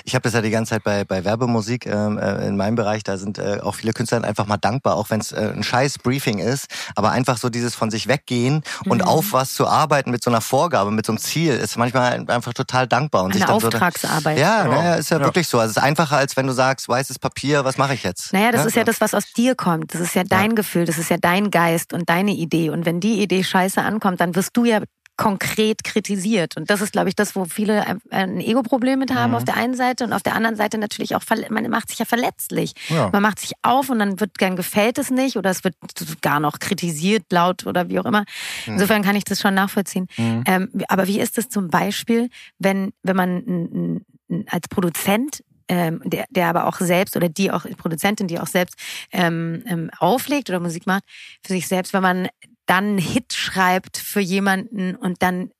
[0.03, 3.03] Ich habe das ja die ganze Zeit bei, bei Werbemusik ähm, äh, in meinem Bereich,
[3.03, 5.99] da sind äh, auch viele Künstler einfach mal dankbar, auch wenn es äh, ein scheiß
[5.99, 9.07] Briefing ist, aber einfach so dieses von sich weggehen und Mhm.
[9.07, 12.53] auf was zu arbeiten mit so einer Vorgabe, mit so einem Ziel, ist manchmal einfach
[12.53, 13.23] total dankbar.
[13.23, 14.37] Und sich Eine dann so, Auftragsarbeit.
[14.37, 14.67] ja, Ja.
[14.67, 15.25] naja, ist ja, Ja.
[15.25, 15.59] wirklich so.
[15.59, 18.33] Also es ist einfacher, als wenn du sagst, weißes Papier, was mache ich jetzt?
[18.33, 18.67] Naja, das Ne?
[18.67, 19.93] ist ja das, was aus dir kommt.
[19.93, 22.69] Das ist ja dein Gefühl, das ist ja dein Geist und deine Idee.
[22.69, 24.79] Und wenn die Idee scheiße ankommt, dann wirst du ja
[25.17, 26.57] konkret kritisiert.
[26.57, 29.35] Und das ist, glaube ich, das, wo viele ein- Ego-Problem mit haben Mhm.
[29.37, 32.05] auf der einen Seite und auf der anderen Seite natürlich auch, man macht sich ja
[32.05, 32.73] verletzlich.
[32.89, 33.09] Ja.
[33.11, 35.75] Man macht sich auf und dann wird gern gefällt es nicht oder es wird
[36.21, 38.25] gar noch kritisiert, laut oder wie auch immer.
[38.65, 40.07] Insofern kann ich das schon nachvollziehen.
[40.17, 40.43] Mhm.
[40.47, 44.01] Ähm, aber wie ist es zum Beispiel, wenn, wenn man
[44.47, 48.75] als Produzent ähm, der, der aber auch selbst oder die auch Produzentin, die auch selbst
[49.11, 51.03] ähm, ähm, auflegt oder Musik macht
[51.45, 52.27] für sich selbst, wenn man
[52.71, 55.51] dann einen Hit schreibt für jemanden und dann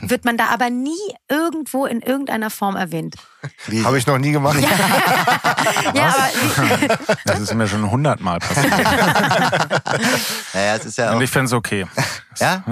[0.00, 0.96] wird man da aber nie
[1.28, 3.16] irgendwo in irgendeiner Form erwähnt.
[3.84, 4.58] Habe ich noch nie gemacht.
[4.60, 4.70] Ja,
[6.14, 6.28] aber
[7.26, 8.70] Das ist mir schon hundertmal passiert.
[10.54, 11.86] naja, es ist ja auch, Und ich fände es okay.
[12.38, 12.62] ja,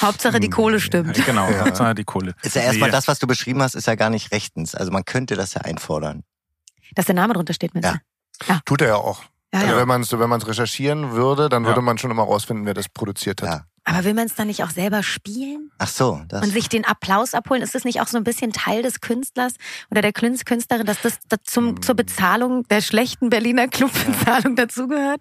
[0.00, 1.14] Hauptsache die Kohle stimmt.
[1.26, 2.34] Genau, Hauptsache die Kohle.
[2.42, 4.74] ist ja erstmal das, was du beschrieben hast, ist ja gar nicht rechtens.
[4.74, 6.22] Also man könnte das ja einfordern.
[6.94, 7.88] Dass der Name drunter steht, meinst
[8.48, 8.54] Ja.
[8.56, 8.60] du?
[8.64, 9.24] Tut er ja auch.
[9.54, 9.80] Ja, Also ja.
[9.80, 11.68] wenn man es wenn man's recherchieren würde, dann Ja.
[11.70, 13.62] würde man schon immer rausfinden, wer das produziert hat.
[13.86, 13.94] Ja.
[13.94, 15.70] Aber will man es dann nicht auch selber spielen?
[15.78, 16.42] Ach so, das.
[16.42, 17.62] und sich den Applaus abholen.
[17.62, 19.54] Ist das nicht auch so ein bisschen Teil des Künstlers
[19.90, 25.20] oder der Künst- Künstlerin, dass das, das zum, zur Bezahlung der schlechten Berliner Clubbezahlung dazugehört?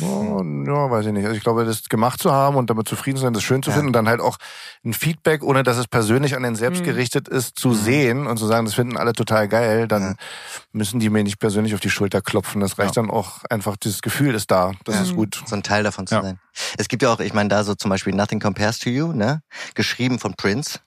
[0.00, 1.24] Oh, ja, weiß ich nicht.
[1.26, 3.70] Also ich glaube, das gemacht zu haben und damit zufrieden zu sein, das schön zu
[3.70, 3.74] Ja.
[3.74, 4.38] finden und dann halt auch
[4.84, 6.56] ein Feedback, ohne dass es persönlich an den Mhm.
[6.56, 10.16] selbst gerichtet ist, zu sehen und zu sagen, das finden alle total geil, dann
[10.72, 12.60] müssen die mir nicht persönlich auf die Schulter klopfen.
[12.60, 14.72] Das reicht dann auch einfach, dieses Gefühl ist da.
[14.84, 15.42] Das ist gut.
[15.46, 16.22] so ein Teil davon zu Ja.
[16.22, 16.38] sein.
[16.76, 19.42] Es gibt ja auch, ich meine, da so zum Beispiel Nothing Compares to You, ne?
[19.74, 20.80] Geschrieben von Prince.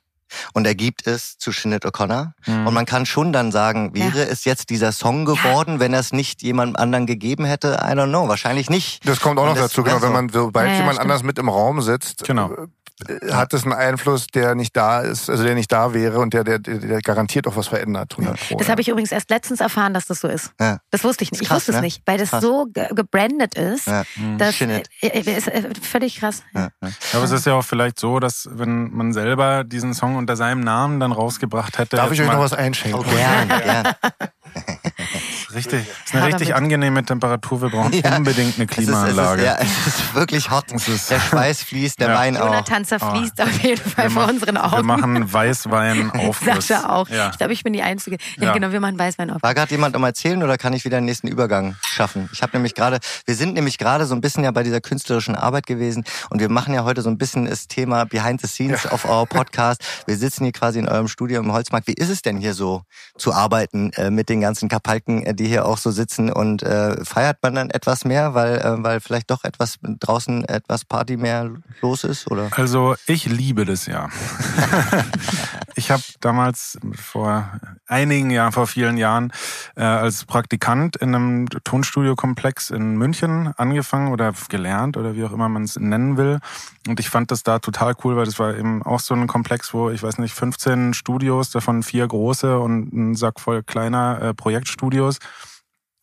[0.54, 2.32] Und er gibt es zu Sinead O'Connor.
[2.46, 2.66] Mhm.
[2.68, 6.14] Und man kann schon dann sagen, wäre es jetzt dieser Song geworden, wenn er es
[6.14, 7.80] nicht jemand anderen gegeben hätte?
[7.82, 9.06] I don't know, wahrscheinlich nicht.
[9.06, 9.96] Das kommt auch Und noch das- dazu, genau.
[9.96, 11.12] also- Wenn man, sobald Ja, ja, jemand stimmt.
[11.12, 12.50] anders mit im Raum sitzt, Genau.
[13.08, 16.34] Äh, hat es einen Einfluss, der nicht da ist, also der nicht da wäre und
[16.34, 18.14] der, der, der, garantiert auch was verändert.
[18.18, 18.72] 100 Pro, Das ja.
[18.72, 20.52] habe ich übrigens erst letztens erfahren, dass das so ist.
[20.60, 20.80] Ja.
[20.92, 21.42] Das wusste ich nicht.
[21.42, 21.82] Ist Ich krass, wusste es ne?
[21.82, 22.42] nicht, weil das Krass.
[22.44, 23.88] so ge gebrandet ist.
[23.88, 24.04] Ja.
[24.38, 24.88] Das Sinead.
[25.02, 25.50] äh, äh, ist
[25.86, 26.44] völlig krass.
[26.54, 26.90] Ja, ja.
[27.14, 30.62] Aber es ist ja auch vielleicht so, dass wenn man selber diesen Song unter seinem
[30.62, 31.96] Namen dann rausgebracht hätte.
[31.96, 33.00] Darf ich euch noch was einschenken?
[33.00, 33.96] Oh, gern, gern.
[35.54, 35.88] Richtig.
[35.88, 36.62] ist eine Ja, richtig damit.
[36.64, 37.62] angenehme Temperatur.
[37.62, 38.16] Wir brauchen Ja.
[38.18, 39.44] unbedingt eine Es ist, es, ist, Klimaanlage.
[39.46, 40.66] ja, es ist wirklich hot.
[40.74, 42.16] Es ist- der Schweiß fließt, der Ja.
[42.18, 42.46] Wein auch.
[42.46, 44.88] Jonathan zerfließt auf jeden Fall Wir vor machen- unseren Wir Augen.
[44.88, 46.68] machen Weißwein Aufguss.
[46.68, 47.10] Sascha auch.
[47.10, 47.30] Ja.
[47.32, 48.18] Ich glaube, ich bin die Einzige.
[48.38, 48.54] Ja, Ja.
[48.54, 49.42] genau, wir machen Weißwein auf.
[49.44, 52.30] War gerade jemand am Erzählen oder kann ich wieder den nächsten Übergang schaffen?
[52.34, 55.36] Ich habe nämlich gerade, wir sind nämlich gerade so ein bisschen ja bei dieser künstlerischen
[55.36, 58.86] Arbeit gewesen und wir machen ja heute so ein bisschen das Thema Behind the Scenes
[58.88, 59.82] auf our Podcast.
[60.06, 61.88] Wir sitzen hier quasi in eurem Studio im Holzmarkt.
[61.88, 62.84] Wie ist es denn hier so
[63.18, 67.04] zu arbeiten äh, mit den ganzen Kapalken, äh, die hier auch so sitzen und äh,
[67.04, 71.50] feiert man dann etwas mehr, weil äh, weil vielleicht doch etwas draußen etwas Party mehr
[71.82, 72.50] los ist oder?
[72.52, 74.10] Also ich liebe das ja.
[75.76, 77.50] ich habe damals vor
[77.88, 79.32] einigen Jahren, vor vielen Jahren,
[79.76, 85.50] äh, als Praktikant in einem Tonstudiokomplex in München angefangen oder gelernt oder wie auch immer
[85.50, 86.40] man es nennen will.
[86.88, 89.74] Und ich fand das da total cool, weil das war eben auch so ein Komplex,
[89.74, 94.34] wo ich weiß nicht 15 Studios, davon vier große und ein Sack voll kleiner äh,
[94.34, 95.20] Projektstudios.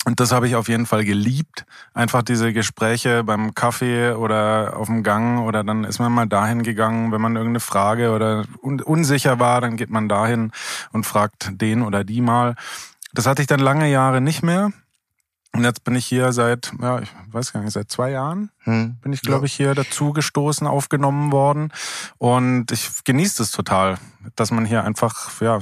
[0.04, 1.66] Und das habe ich auf jeden Fall geliebt.
[1.92, 6.62] Einfach diese Gespräche beim Kaffee oder auf dem Gang oder dann ist man mal dahin
[6.62, 10.52] gegangen, wenn man irgendeine Frage oder unsicher war, dann geht man dahin
[10.92, 12.54] und fragt den oder die mal.
[13.12, 14.72] Das hatte ich dann lange Jahre nicht mehr.
[15.52, 18.96] Und jetzt bin ich hier seit, ja, ich weiß gar nicht, seit zwei Jahren hm.
[19.00, 21.72] bin ich, glaube ich, hier dazu gestoßen, aufgenommen worden.
[22.18, 23.98] Und ich genieße es total,
[24.37, 25.58] dass man hier einfach, ja,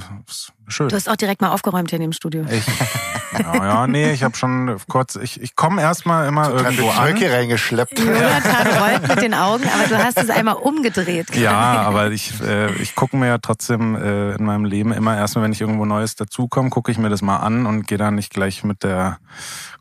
[0.67, 0.89] schön.
[0.89, 2.45] Du hast auch direkt mal aufgeräumt hier in dem Studio.
[2.49, 2.65] Ich,
[3.39, 7.09] ja, ja, nee, ich habe schon kurz, ich, ich komme erstmal immer Total irgendwo an.
[7.09, 7.99] Schmöcke reingeschleppt.
[7.99, 11.35] Jonathan rollt mit den Augen, aber du hast es einmal umgedreht.
[11.35, 15.45] Ja, aber ich, äh, ich gucke mir ja trotzdem äh, in meinem Leben immer erstmal,
[15.45, 18.31] wenn ich irgendwo Neues dazukomme, gucke ich mir das mal an und gehe dann nicht
[18.33, 19.19] gleich mit der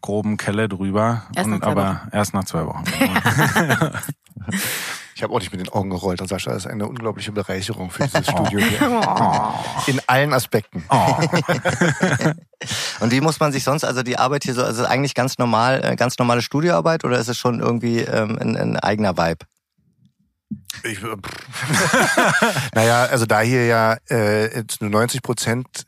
[0.00, 1.22] groben Kelle drüber.
[1.34, 2.08] Erst und, aber Wochen.
[2.12, 2.84] erst nach zwei Wochen.
[5.16, 8.06] Ich habe auch nicht mit den Augen gerollt und Sascha ist eine unglaubliche Bereicherung für
[8.06, 8.78] dieses Studio hier.
[8.82, 9.90] Oh.
[9.90, 10.84] In allen Aspekten.
[10.90, 11.16] Oh.
[13.00, 15.82] und wie muss man sich sonst, also die Arbeit hier so, also eigentlich ganz normal,
[15.82, 19.46] äh, ganz normale Studioarbeit oder ist es schon irgendwie ähm, ein, ein eigener Vibe?
[20.82, 21.00] Ich,
[22.74, 25.86] naja, also da hier ja äh, nur 90 Prozent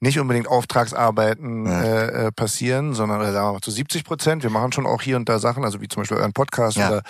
[0.00, 1.82] nicht unbedingt Auftragsarbeiten ja.
[1.82, 4.42] äh, äh passieren, sondern oder sagen wir mal zu 70 Prozent.
[4.42, 6.88] Wir machen schon auch hier und da Sachen, also wie zum Beispiel euren Podcast ja.
[6.88, 7.02] oder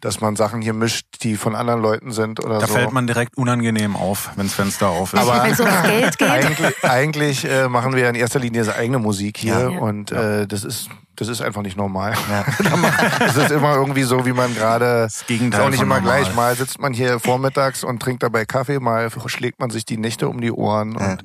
[0.00, 2.74] dass man Sachen hier mischt, die von anderen Leuten sind oder da so.
[2.74, 5.20] Da fällt man direkt unangenehm auf, wenns Fenster auf ist.
[5.20, 6.30] Aber wenn es ums Geld geht.
[6.30, 9.78] eigentlich, eigentlich äh, machen wir in erster Linie seine eigene Musik hier ja.
[9.78, 12.14] und äh, das ist das ist einfach nicht normal.
[12.30, 12.44] Ja.
[13.20, 15.02] Es ist immer irgendwie so, wie man gerade.
[15.02, 15.60] Das Gegenteil.
[15.60, 16.22] Ist auch nicht immer normal.
[16.22, 16.34] gleich.
[16.34, 20.28] Mal sitzt man hier vormittags und trinkt dabei Kaffee, mal schlägt man sich die Nächte
[20.28, 20.96] um die Ohren.
[20.96, 21.16] Und, ja.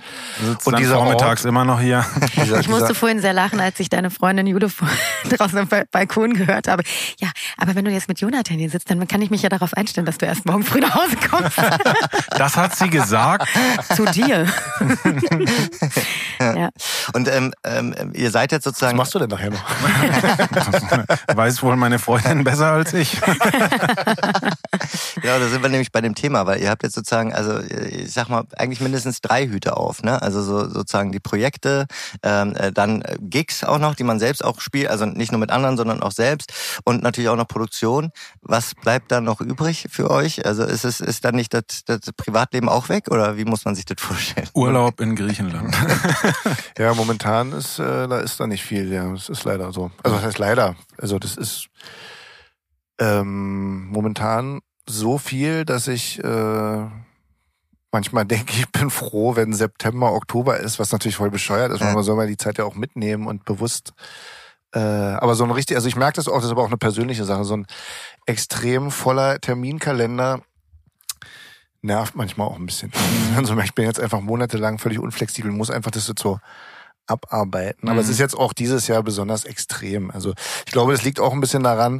[0.49, 2.05] sitzt und dieser vormittags Ort, immer noch hier.
[2.35, 4.69] Dieser, ich musste vorhin sehr lachen, als ich deine Freundin Jude
[5.29, 6.83] draußen am Balkon gehört habe.
[7.19, 9.73] Ja, aber wenn du jetzt mit Jonathan hier sitzt, dann kann ich mich ja darauf
[9.75, 11.57] einstellen, dass du erst morgen früh nach Hause kommst.
[12.31, 13.47] Das hat sie gesagt.
[13.95, 14.47] Zu dir.
[16.39, 16.69] ja.
[17.13, 18.97] Und ähm, ähm, ihr seid jetzt sozusagen.
[18.97, 19.63] Was machst du denn nachher noch?
[21.35, 23.19] Weiß wohl meine Freundin besser als ich.
[25.15, 28.11] genau, da sind wir nämlich bei dem Thema, weil ihr habt jetzt sozusagen, also ich
[28.11, 30.21] sag mal, eigentlich mindestens drei Hüte auf, ne?
[30.21, 31.87] Also so, sozusagen die Projekte,
[32.23, 35.51] ähm, äh, dann Gigs auch noch, die man selbst auch spielt, also nicht nur mit
[35.51, 38.11] anderen, sondern auch selbst und natürlich auch noch Produktion.
[38.41, 40.45] Was bleibt da noch übrig für euch?
[40.45, 43.75] Also ist es ist dann nicht das, das Privatleben auch weg oder wie muss man
[43.75, 44.49] sich das vorstellen?
[44.53, 45.75] Urlaub in Griechenland.
[46.77, 48.91] ja, momentan ist äh, da ist da nicht viel.
[48.91, 49.91] Ja, es ist leider so.
[50.03, 50.75] Also das heißt leider.
[50.97, 51.67] Also das ist
[52.99, 56.85] ähm, momentan so viel, dass ich äh,
[57.91, 61.93] manchmal denke, ich bin froh, wenn September, Oktober ist, was natürlich voll bescheuert ist, weil
[61.93, 63.93] man soll mal die Zeit ja auch mitnehmen und bewusst.
[64.73, 66.77] Äh, aber so ein richtig, also ich merke das auch, das ist aber auch eine
[66.77, 67.67] persönliche Sache, so ein
[68.25, 70.41] extrem voller Terminkalender
[71.83, 72.91] nervt manchmal auch ein bisschen.
[73.35, 76.39] Also ich bin jetzt einfach monatelang völlig unflexibel, muss einfach das so
[77.07, 77.89] abarbeiten.
[77.89, 78.01] Aber mhm.
[78.01, 80.11] es ist jetzt auch dieses Jahr besonders extrem.
[80.11, 80.33] Also
[80.65, 81.99] ich glaube, das liegt auch ein bisschen daran,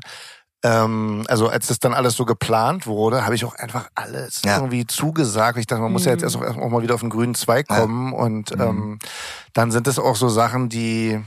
[0.64, 4.58] ähm, also als das dann alles so geplant wurde, habe ich auch einfach alles ja.
[4.58, 5.58] irgendwie zugesagt.
[5.58, 6.44] Ich dachte, man muss ja jetzt mhm.
[6.44, 8.14] erst auch, auch mal wieder auf den grünen Zweig kommen.
[8.14, 8.18] Ja.
[8.18, 8.62] Und mhm.
[8.62, 9.00] ähm,
[9.54, 11.22] dann sind es auch so Sachen, die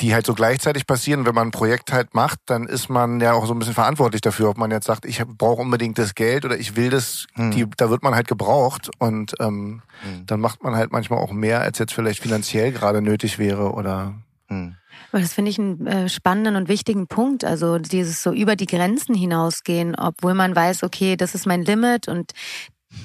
[0.00, 1.24] die halt so gleichzeitig passieren.
[1.26, 4.20] Wenn man ein Projekt halt macht, dann ist man ja auch so ein bisschen verantwortlich
[4.20, 7.52] dafür, ob man jetzt sagt, ich brauche unbedingt das Geld oder ich will das, hm.
[7.52, 10.26] die, da wird man halt gebraucht und ähm, hm.
[10.26, 14.14] dann macht man halt manchmal auch mehr, als jetzt vielleicht finanziell gerade nötig wäre oder.
[14.48, 14.76] Hm.
[15.20, 17.44] Das finde ich einen äh, spannenden und wichtigen Punkt.
[17.44, 22.08] Also dieses so über die Grenzen hinausgehen, obwohl man weiß, okay, das ist mein Limit
[22.08, 22.32] und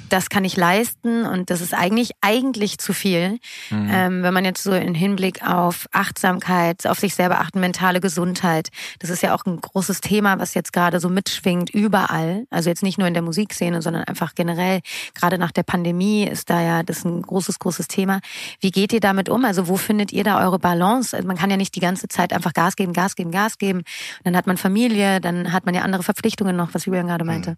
[0.09, 3.39] das kann ich leisten und das ist eigentlich eigentlich zu viel.
[3.69, 3.89] Mhm.
[3.91, 8.69] Ähm, wenn man jetzt so in Hinblick auf Achtsamkeit, auf sich selber achten, mentale Gesundheit,
[8.99, 12.45] das ist ja auch ein großes Thema, was jetzt gerade so mitschwingt überall.
[12.49, 14.81] Also jetzt nicht nur in der Musikszene, sondern einfach generell.
[15.13, 18.19] Gerade nach der Pandemie ist da ja das ein großes, großes Thema.
[18.59, 19.45] Wie geht ihr damit um?
[19.45, 21.15] Also wo findet ihr da eure Balance?
[21.15, 23.83] Also man kann ja nicht die ganze Zeit einfach Gas geben, Gas geben, Gas geben.
[24.23, 27.51] dann hat man Familie, dann hat man ja andere Verpflichtungen noch, was Julian gerade meinte.
[27.51, 27.57] Mhm.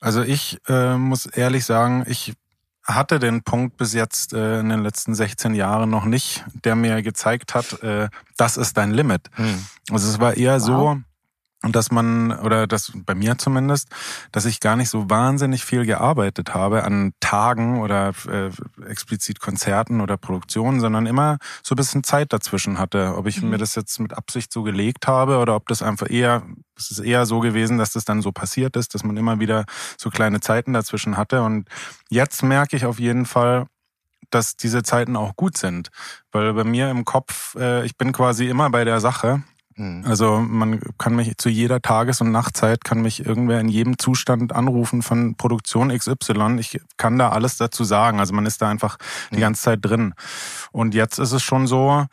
[0.00, 2.34] Also ich äh, muss ehrlich sagen, ich
[2.84, 7.02] hatte den Punkt bis jetzt äh, in den letzten 16 Jahren noch nicht, der mir
[7.02, 9.28] gezeigt hat, äh, das ist dein Limit.
[9.32, 9.66] Hm.
[9.90, 10.62] Also es war eher wow.
[10.62, 11.00] so,
[11.66, 13.88] und dass man, oder das bei mir zumindest,
[14.30, 18.50] dass ich gar nicht so wahnsinnig viel gearbeitet habe an Tagen oder äh,
[18.88, 23.16] explizit Konzerten oder Produktionen, sondern immer so ein bisschen Zeit dazwischen hatte.
[23.16, 23.50] Ob ich mhm.
[23.50, 26.44] mir das jetzt mit Absicht so gelegt habe oder ob das einfach eher,
[26.76, 29.64] es ist eher so gewesen, dass das dann so passiert ist, dass man immer wieder
[29.98, 31.42] so kleine Zeiten dazwischen hatte.
[31.42, 31.68] Und
[32.10, 33.66] jetzt merke ich auf jeden Fall,
[34.30, 35.88] dass diese Zeiten auch gut sind.
[36.30, 39.42] Weil bei mir im Kopf, äh, ich bin quasi immer bei der Sache.
[40.04, 44.54] Also man kann mich zu jeder Tages- und Nachtzeit kann mich irgendwer in jedem Zustand
[44.54, 46.56] anrufen von Produktion XY.
[46.58, 48.18] Ich kann da alles dazu sagen.
[48.18, 48.96] Also man ist da einfach
[49.30, 49.40] die mhm.
[49.40, 50.14] ganze Zeit drin.
[50.72, 52.06] Und jetzt ist es schon so,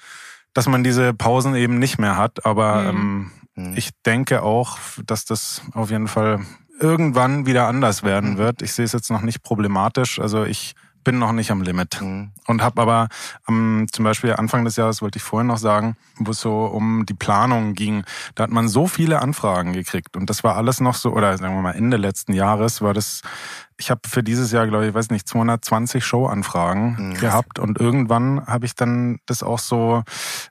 [0.53, 2.45] dass man diese Pausen eben nicht mehr hat.
[2.45, 3.31] Aber mhm.
[3.55, 6.41] ähm, ich denke auch, dass das auf jeden Fall
[6.81, 8.37] irgendwann wieder anders werden mhm.
[8.39, 8.61] wird.
[8.61, 10.19] Ich sehe es jetzt noch nicht problematisch.
[10.19, 12.01] Also ich bin noch nicht am Limit.
[12.01, 12.31] Mhm.
[12.47, 13.07] Und habe aber
[13.47, 17.05] ähm, zum Beispiel Anfang des Jahres, wollte ich vorhin noch sagen, wo es so um
[17.05, 18.03] die Planung ging,
[18.35, 20.15] da hat man so viele Anfragen gekriegt.
[20.15, 23.21] Und das war alles noch so, oder sagen wir mal Ende letzten Jahres, war das
[23.83, 27.13] ich habe für dieses Jahr, glaube ich, weiß nicht, 220 Showanfragen mhm.
[27.15, 30.03] gehabt und irgendwann habe ich dann das auch so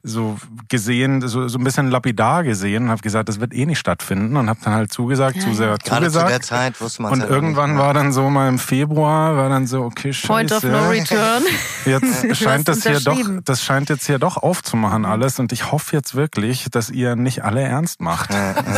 [0.02, 0.36] so
[0.68, 4.36] gesehen, so, so ein bisschen lapidar gesehen und habe gesagt, das wird eh nicht stattfinden
[4.36, 6.26] und habe dann halt zugesagt, ja, zu sehr Gerade zugesagt.
[6.26, 9.66] zu der Zeit wusste man Und irgendwann war dann so mal im Februar war dann
[9.66, 10.26] so okay, scheiße.
[10.26, 11.42] Point of no return.
[11.86, 15.96] Jetzt scheint das hier doch, das scheint jetzt hier doch aufzumachen alles und ich hoffe
[15.96, 18.30] jetzt wirklich, dass ihr nicht alle ernst macht.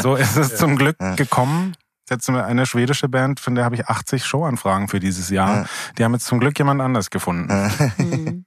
[0.02, 1.74] so ist es zum Glück gekommen
[2.10, 5.56] jetzt eine schwedische Band, von der habe ich 80 Showanfragen für dieses Jahr.
[5.56, 5.66] Ja.
[5.98, 8.44] Die haben jetzt zum Glück jemand anders gefunden.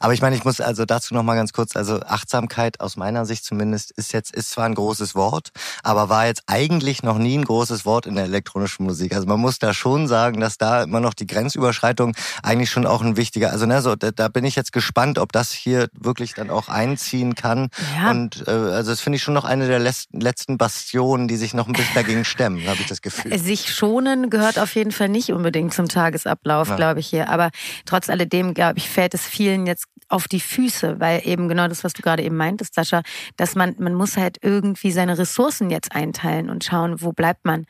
[0.00, 3.26] Aber ich meine, ich muss also dazu noch mal ganz kurz, also Achtsamkeit aus meiner
[3.26, 5.50] Sicht zumindest ist jetzt ist zwar ein großes Wort,
[5.82, 9.14] aber war jetzt eigentlich noch nie ein großes Wort in der elektronischen Musik.
[9.14, 13.02] Also man muss da schon sagen, dass da immer noch die Grenzüberschreitung eigentlich schon auch
[13.02, 16.34] ein wichtiger, also ne, so da, da bin ich jetzt gespannt, ob das hier wirklich
[16.34, 17.68] dann auch einziehen kann.
[17.96, 18.10] Ja.
[18.10, 21.66] Und äh, also das finde ich schon noch eine der letzten Bastionen, die sich noch
[21.66, 23.38] ein bisschen dagegen stemmen, habe ich das Gefühl.
[23.48, 26.76] Sich schonen gehört auf jeden Fall nicht unbedingt zum Tagesablauf, ja.
[26.76, 27.28] glaube ich hier.
[27.28, 27.50] Aber
[27.86, 31.84] trotz alledem, glaube ich, fällt es vielen jetzt auf die Füße, weil eben genau das,
[31.84, 33.02] was du gerade eben meintest, Sascha,
[33.36, 37.66] dass man, man muss halt irgendwie seine Ressourcen jetzt einteilen und schauen, wo bleibt man.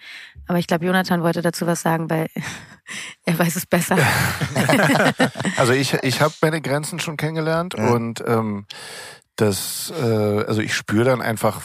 [0.47, 2.29] Aber ich glaube, Jonathan wollte dazu was sagen, weil
[3.25, 3.99] er weiß es besser.
[5.57, 7.89] also ich, ich habe meine Grenzen schon kennengelernt ja.
[7.91, 8.67] und ähm,
[9.37, 11.61] das, äh, also ich spüre dann einfach,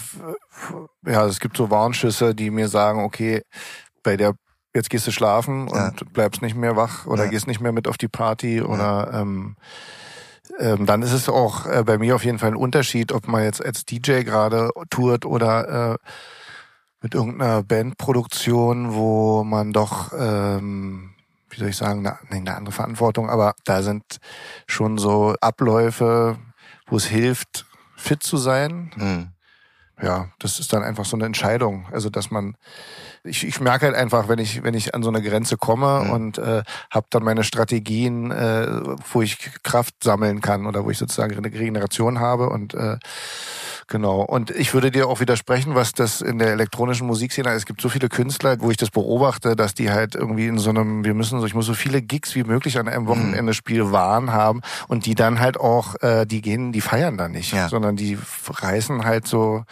[1.06, 3.42] ja, es gibt so Warnschüsse, die mir sagen, okay,
[4.04, 4.36] bei der
[4.76, 6.08] jetzt gehst du schlafen und ja.
[6.14, 7.30] bleibst nicht mehr wach oder ja.
[7.30, 9.56] gehst nicht mehr mit auf die Party oder ähm,
[10.60, 13.44] ähm, dann ist es auch äh, bei mir auf jeden Fall ein Unterschied, ob man
[13.44, 15.98] jetzt als DJ gerade tourt oder äh,
[17.02, 21.12] mit irgendeiner Bandproduktion, wo man doch, ähm,
[21.50, 24.20] wie soll ich sagen, eine, eine andere Verantwortung, aber da sind
[24.68, 26.38] schon so Abläufe,
[26.88, 28.92] wo es hilft, fit zu sein.
[28.96, 29.30] Mhm.
[30.02, 31.86] Ja, das ist dann einfach so eine Entscheidung.
[31.92, 32.58] Also, dass man
[33.24, 36.10] ich, ich merke halt einfach, wenn ich, wenn ich an so eine Grenze komme mhm.
[36.12, 38.68] und äh, habe dann meine Strategien, äh,
[39.12, 42.98] wo ich Kraft sammeln kann oder wo ich sozusagen eine Regeneration habe und äh,
[43.88, 44.22] Genau.
[44.22, 47.90] Und ich würde dir auch widersprechen, was das in der elektronischen Musikszene, es gibt so
[47.90, 51.40] viele Künstler, wo ich das beobachte, dass die halt irgendwie in so einem, wir müssen
[51.40, 53.54] so, ich muss so viele Gigs wie möglich an einem Wochenende mhm.
[53.54, 57.54] Spiel wahren haben und die dann halt auch, äh, die gehen, die feiern da nicht,
[57.54, 57.70] ja.
[57.70, 59.64] sondern die reißen halt so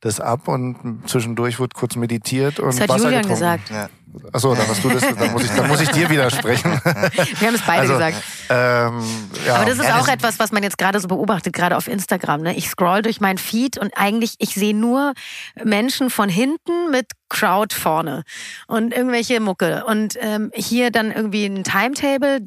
[0.00, 3.40] das ab und zwischendurch wird kurz meditiert und das hat Wasser Julian getrunken.
[3.40, 3.70] gesagt.
[3.70, 3.88] Ja.
[4.32, 6.72] Achso, dann hast du das, dann muss ich, dann muss ich dir widersprechen.
[6.84, 8.16] Wir haben es beide also, gesagt.
[8.48, 9.02] Ähm,
[9.46, 9.56] ja.
[9.56, 12.42] Aber das ist auch etwas, was man jetzt gerade so beobachtet, gerade auf Instagram.
[12.42, 12.56] Ne?
[12.56, 15.14] Ich scroll durch meinen Feed und eigentlich, ich sehe nur
[15.62, 18.22] Menschen von hinten mit Crowd vorne
[18.68, 22.38] und irgendwelche Mucke und ähm, hier dann irgendwie ein Timetable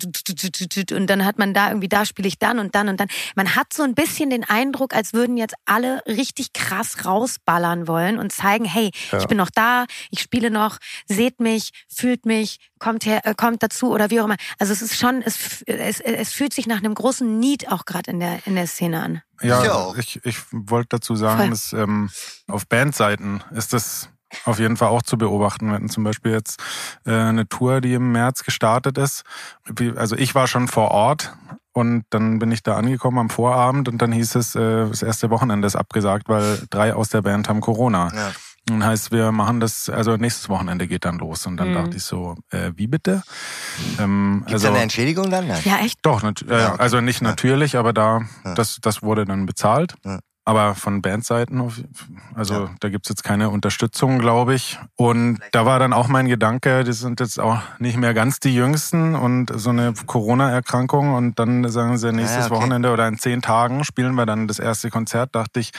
[0.91, 3.09] und dann hat man da irgendwie, da spiele ich dann und dann und dann.
[3.35, 8.17] Man hat so ein bisschen den Eindruck, als würden jetzt alle richtig krass rausballern wollen
[8.17, 9.19] und zeigen, hey, ja.
[9.19, 10.77] ich bin noch da, ich spiele noch,
[11.07, 14.37] seht mich, mich, fühlt mich, kommt her, äh, kommt dazu oder wie auch immer.
[14.57, 18.11] Also es ist schon, es, es, es fühlt sich nach einem großen Need auch gerade
[18.11, 19.21] in der in der Szene an.
[19.41, 22.09] Ja, ich, ich wollte dazu sagen, dass ähm,
[22.47, 24.09] auf Bandseiten ist das
[24.45, 25.67] auf jeden Fall auch zu beobachten.
[25.67, 26.61] Wir hatten zum Beispiel jetzt
[27.05, 29.23] äh, eine Tour, die im März gestartet ist.
[29.95, 31.33] Also ich war schon vor Ort
[31.73, 35.29] und dann bin ich da angekommen am Vorabend und dann hieß es, äh, das erste
[35.29, 38.11] Wochenende ist abgesagt, weil drei aus der Band haben Corona.
[38.13, 38.31] Ja.
[38.69, 41.45] Und heißt, wir machen das, also nächstes Wochenende geht dann los.
[41.45, 41.73] Und dann mhm.
[41.75, 43.23] dachte ich so, äh, wie bitte?
[43.99, 45.47] Ähm, Gibt's also, eine Entschädigung dann?
[45.47, 45.99] Ja, echt?
[46.01, 46.81] Doch, äh, ja, okay.
[46.81, 48.53] also nicht natürlich, aber da, ja.
[48.53, 49.95] das, das wurde dann bezahlt.
[50.05, 50.19] Ja.
[50.49, 51.61] Aber von Bandseiten,
[52.33, 52.69] also ja.
[52.79, 54.79] da gibt's jetzt keine Unterstützung, glaube ich.
[54.95, 58.55] Und da war dann auch mein Gedanke, die sind jetzt auch nicht mehr ganz die
[58.55, 62.55] Jüngsten und so eine Corona-Erkrankung und dann sagen sie, nächstes ja, okay.
[62.55, 65.69] Wochenende oder in zehn Tagen spielen wir dann das erste Konzert, dachte ich,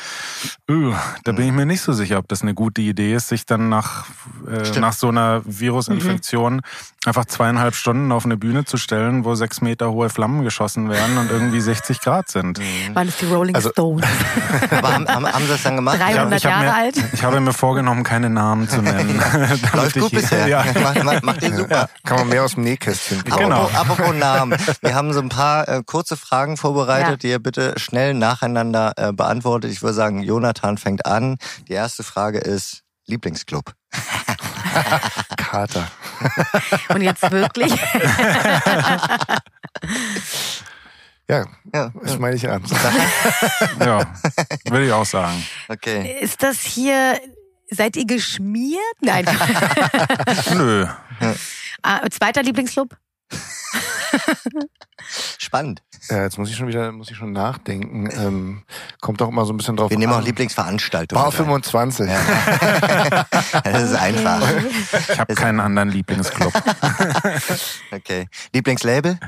[0.71, 3.47] öh, da bin ich mir nicht so sicher, ob das eine gute Idee ist, sich
[3.47, 4.07] dann nach,
[4.47, 6.61] äh, nach so einer Virusinfektion mhm.
[7.07, 11.17] Einfach zweieinhalb Stunden auf eine Bühne zu stellen, wo sechs Meter hohe Flammen geschossen werden
[11.17, 12.59] und irgendwie 60 Grad sind.
[12.59, 12.95] Mhm.
[12.95, 14.07] Waren es die Rolling also, Stones?
[14.71, 15.99] Aber haben, haben, haben sie das dann gemacht?
[15.99, 16.95] 300 ich hab, Jahre mir, alt?
[17.15, 19.19] Ich habe mir vorgenommen, keine Namen zu nennen.
[19.73, 20.47] Läuft gut bisher.
[20.47, 20.65] Ja.
[20.83, 21.75] Macht, macht, macht ihr super.
[21.75, 21.89] Ja.
[22.05, 23.63] Kann man mehr aus dem Nähkästchen Genau.
[23.63, 24.59] Apropos, apropos Namen.
[24.83, 27.17] Wir haben so ein paar äh, kurze Fragen vorbereitet, ja.
[27.17, 29.71] die ihr bitte schnell nacheinander äh, beantwortet.
[29.71, 31.39] Ich würde sagen, Jonathan fängt an.
[31.69, 33.73] Die erste Frage ist Lieblingsclub.
[36.89, 37.73] Und jetzt wirklich?
[41.29, 42.75] Ja, Ja, das meine ich ernst.
[43.79, 44.03] Ja,
[44.65, 45.45] würde ich auch sagen.
[45.69, 46.19] okay.
[46.21, 47.19] Ist das hier,
[47.71, 48.81] seid ihr geschmiert?
[49.01, 49.25] Nein.
[50.55, 50.87] Nö.
[51.83, 52.97] ah, zweiter Lieblingsclub?
[55.39, 55.83] Spannend.
[56.09, 58.09] Ja, jetzt muss ich schon wieder, muss ich schon nachdenken.
[58.13, 58.63] Ähm,
[59.01, 60.25] kommt doch immer so ein bisschen drauf Wir nehmen auch an.
[60.25, 61.23] Lieblingsveranstaltungen.
[61.23, 61.37] Bar rein.
[61.37, 62.11] 25.
[63.65, 64.43] Das ist einfach.
[65.09, 66.53] Ich habe keinen anderen Lieblingsclub.
[67.93, 68.29] Okay.
[68.53, 69.19] Lieblingslabel?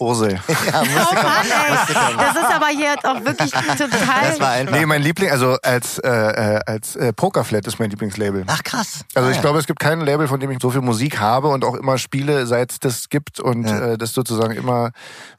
[0.00, 0.40] Ursel.
[0.72, 1.22] Ja, musste Oh.
[1.22, 2.16] Mann, ey.
[2.16, 4.28] Das ist aber hier jetzt auch wirklich total.
[4.30, 4.74] Das war einfach.
[4.74, 8.44] Nee, mein Liebling, also als, äh, äh, als äh, Pokerflat ist mein Lieblingslabel.
[8.46, 9.04] Ach krass.
[9.14, 9.42] Also Ah, ich ja.
[9.42, 11.98] glaube, es gibt kein Label, von dem ich so viel Musik habe und auch immer
[11.98, 13.92] spiele, seit es das gibt und Ja.
[13.92, 14.90] äh, das sozusagen immer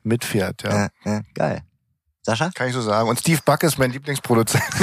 [0.03, 0.63] mitfährt.
[0.63, 0.73] Ja.
[0.73, 1.61] Ja, ja, geil.
[2.23, 2.49] Sascha?
[2.55, 3.07] Kann ich so sagen.
[3.07, 4.63] Und Steve Buck ist mein Lieblingsproduzent.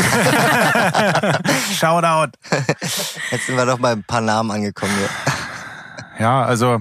[1.78, 2.32] Shoutout.
[3.30, 5.08] Jetzt sind wir doch bei ein paar Namen angekommen hier.
[6.24, 6.78] Ja, also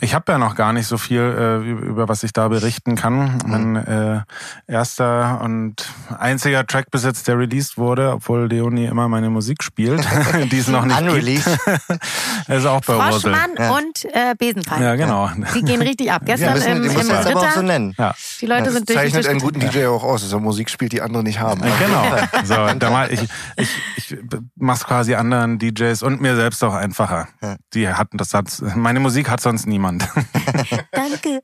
[0.00, 2.94] ich habe ja noch gar nicht so viel, äh, über über was ich da berichten
[2.94, 3.38] kann.
[3.46, 4.20] Mein äh,
[4.66, 5.74] erster und
[6.16, 10.06] einziger Track bis jetzt, der released wurde, obwohl Leonie immer meine Musik spielt,
[10.52, 11.58] die es noch nicht Unreleased.
[11.64, 12.02] gibt.
[12.48, 13.32] ist auch bei Ursel.
[13.34, 13.70] Froschmann Ja.
[13.70, 14.82] und äh, Besenfall.
[14.82, 15.30] Ja, genau.
[15.54, 16.22] Die gehen richtig ab.
[16.26, 17.94] Gestern müssen, im, die im uns aber auch so Ritter, nennen.
[17.98, 18.14] Ja.
[18.40, 20.92] die Leute Das sind durch zeichnet einen guten DJ auch aus, dass er Musik spielt,
[20.92, 21.62] die andere nicht haben.
[21.64, 22.44] Ja, Genau.
[22.44, 23.22] So, da mal, ich,
[23.56, 24.16] ich, ich
[24.56, 27.28] mach's quasi anderen DJs und mir selbst auch einfacher.
[27.74, 28.46] Die hatten das hat,
[28.76, 29.87] meine Musik hat sonst niemand.
[30.92, 31.40] Danke.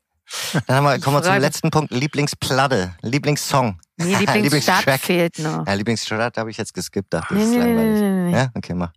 [0.66, 1.92] Dann haben wir, kommen wir zum letzten Punkt.
[1.92, 2.94] Lieblingsplatte.
[3.02, 3.78] Lieblingssong.
[3.96, 5.00] Nee, Lieblingsstadt Lieblingstrack.
[5.00, 5.66] fehlt noch.
[5.66, 7.40] Ja, Lieblingsstadt habe ich jetzt geskippt, dachte ich.
[7.40, 8.00] Nee, ist nee, nee, langweilig.
[8.00, 8.32] nee, nee.
[8.32, 8.92] Ja, okay, mach.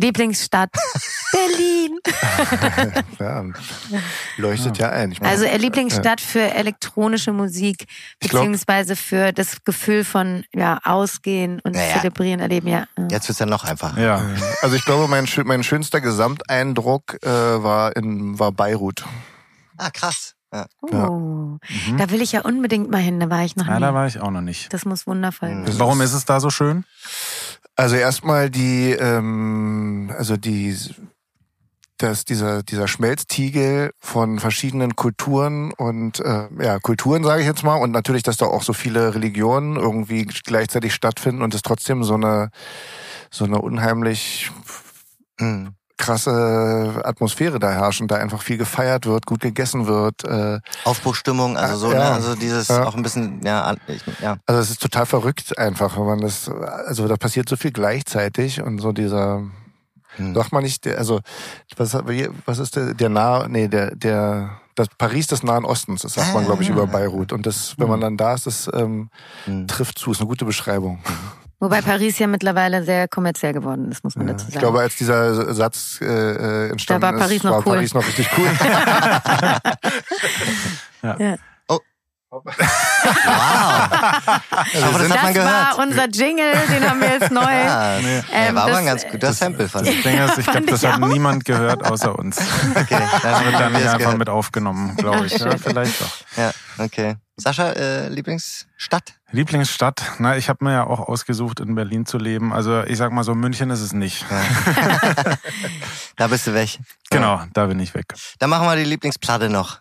[0.00, 0.70] Lieblingsstadt
[1.32, 1.98] Berlin.
[3.18, 3.44] Ja,
[4.38, 5.12] leuchtet ja ein.
[5.12, 7.86] Ich meine, Also äh, Lieblingsstadt für elektronische Musik,
[8.18, 11.96] beziehungsweise für das Gefühl von ja, Ausgehen und Ja, ja.
[12.00, 12.68] Zelebrieren, erleben.
[12.68, 12.86] Ja.
[13.10, 14.00] Jetzt wird's dann noch einfacher.
[14.00, 14.22] Ja.
[14.62, 19.04] also ich glaube, mein, mein schönster Gesamteindruck äh, war in war Beirut.
[19.76, 20.34] Ah, krass.
[20.52, 20.66] Ja.
[20.80, 21.58] Oh.
[21.96, 23.80] Da will ich ja unbedingt mal hin, da war ich noch ja, nie.
[23.80, 24.72] da war ich auch noch nicht.
[24.72, 25.66] das muss wundervoll Mhm.
[25.66, 25.78] sein.
[25.78, 26.84] Warum ist es da so schön?
[27.80, 30.76] Also erstmal die, ähm, also die,
[31.96, 37.76] dass dieser dieser Schmelztiegel von verschiedenen Kulturen und äh, ja Kulturen sage ich jetzt mal
[37.76, 42.16] und natürlich, dass da auch so viele Religionen irgendwie gleichzeitig stattfinden und es trotzdem so
[42.16, 42.50] eine
[43.30, 44.50] so eine unheimlich
[45.40, 45.74] Hm.
[46.00, 50.24] Krasse Atmosphäre da herrscht und da einfach viel gefeiert wird, gut gegessen wird.
[50.24, 51.98] Äh, Aufbruchstimmung, also so, Ja.
[51.98, 52.10] ne?
[52.12, 52.84] Also dieses Ja.
[52.86, 54.36] auch ein bisschen, ja, ich, ja.
[54.46, 58.60] also es ist total verrückt einfach, wenn man das, also da passiert so viel gleichzeitig
[58.62, 59.42] und so dieser,
[60.16, 60.34] Hm.
[60.34, 61.20] sagt man nicht, also
[61.76, 61.94] was,
[62.46, 66.32] was ist der, der nah, nee, der, der, das Paris des Nahen Ostens, das sagt
[66.34, 67.32] man, glaube ich, über Beirut.
[67.32, 69.10] Und das, wenn man dann da ist, das ähm,
[69.44, 69.66] Hm.
[69.68, 70.98] trifft zu, ist eine gute Beschreibung.
[71.60, 74.32] Wobei Paris ja mittlerweile sehr kommerziell geworden ist, muss man Ja.
[74.32, 74.54] dazu sagen.
[74.54, 77.74] Ich glaube, als dieser Satz äh, äh, entstanden Da war Paris ist, noch war cool.
[77.74, 78.46] Paris noch richtig cool.
[81.18, 81.36] ja.
[82.30, 82.44] Wow.
[84.72, 85.78] Ich hoffe, das Das hat man war gehört.
[85.78, 87.42] unser Jingle, den haben wir jetzt neu.
[87.42, 88.18] Ah, Nee.
[88.18, 90.02] ja, Ähm, war aber das- ein ganz guter Sample, fand ich.
[90.02, 91.08] Das ist, ich glaube, das hat auch.
[91.08, 92.36] niemand gehört außer uns.
[92.76, 94.18] Okay, dann Wird haben da wir nicht es einfach gehört.
[94.18, 95.36] mit aufgenommen, glaube ich.
[95.38, 96.10] Ja, vielleicht doch.
[96.36, 97.16] Ja, okay.
[97.36, 99.14] Sascha, äh, Lieblingsstadt?
[99.32, 100.02] Lieblingsstadt?
[100.18, 102.52] Na, ich habe mir ja auch ausgesucht, in Berlin zu leben.
[102.52, 104.24] Also ich sag mal so, München ist es nicht.
[106.16, 106.78] Da bist du weg.
[107.10, 108.12] Genau, da bin ich weg.
[108.40, 109.78] Dann machen wir die Lieblingsplatte noch.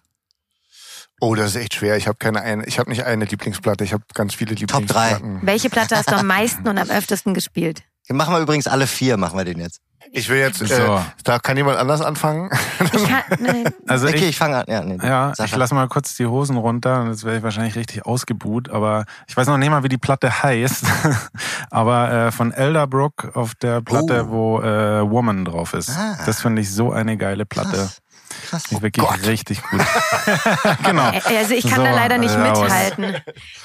[1.19, 1.97] Oh, das ist echt schwer.
[1.97, 5.09] Ich habe keine eine, ich habe nicht eine Lieblingsplatte, ich habe ganz viele Top drei.
[5.13, 5.39] Lieblingsplatten.
[5.43, 7.83] Welche Platte hast du am meisten und am öftesten gespielt?
[8.09, 9.81] Den machen wir übrigens alle vier, machen wir den jetzt.
[10.11, 11.05] Ich will jetzt, äh, So.
[11.23, 12.49] da kann jemand anders anfangen.
[12.93, 14.63] Ich kann, nein, Also okay, ich, ich fange an.
[14.67, 17.05] Ja, nee, ja, ich lasse mal kurz die Hosen runter.
[17.09, 20.41] Jetzt werde ich wahrscheinlich richtig ausgebuht, aber ich weiß noch nicht mal, wie die Platte
[20.41, 20.83] heißt.
[21.69, 24.31] aber äh, von Elderbrook auf der Platte, Oh.
[24.31, 25.91] wo äh, Woman drauf ist.
[25.91, 26.17] Ah.
[26.25, 27.69] Das finde ich so eine geile Platte.
[27.77, 28.01] Krass.
[28.47, 28.63] Krass.
[28.63, 29.25] Die ist wirklich Gott.
[29.25, 29.79] richtig gut.
[30.83, 31.11] genau.
[31.11, 32.61] Äh, Also ich kann So, da leider nicht raus.
[32.61, 33.15] mithalten.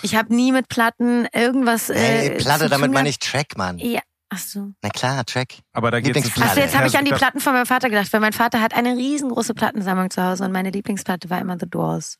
[0.03, 1.91] Ich habe nie mit Platten irgendwas.
[1.91, 3.79] Äh, Hey, Platte, zu damit meine ich Track, Mann.
[3.79, 4.01] Ja,
[4.31, 4.68] ach so.
[4.83, 5.55] Na klar, Track.
[5.72, 6.51] Aber da geht es Lieblingsplatte.
[6.51, 8.61] Achso, jetzt habe ich an die da- Platten von meinem Vater gedacht, weil mein Vater
[8.61, 12.18] hat eine riesengroße Plattensammlung zu Hause und meine Lieblingsplatte war immer The Doors.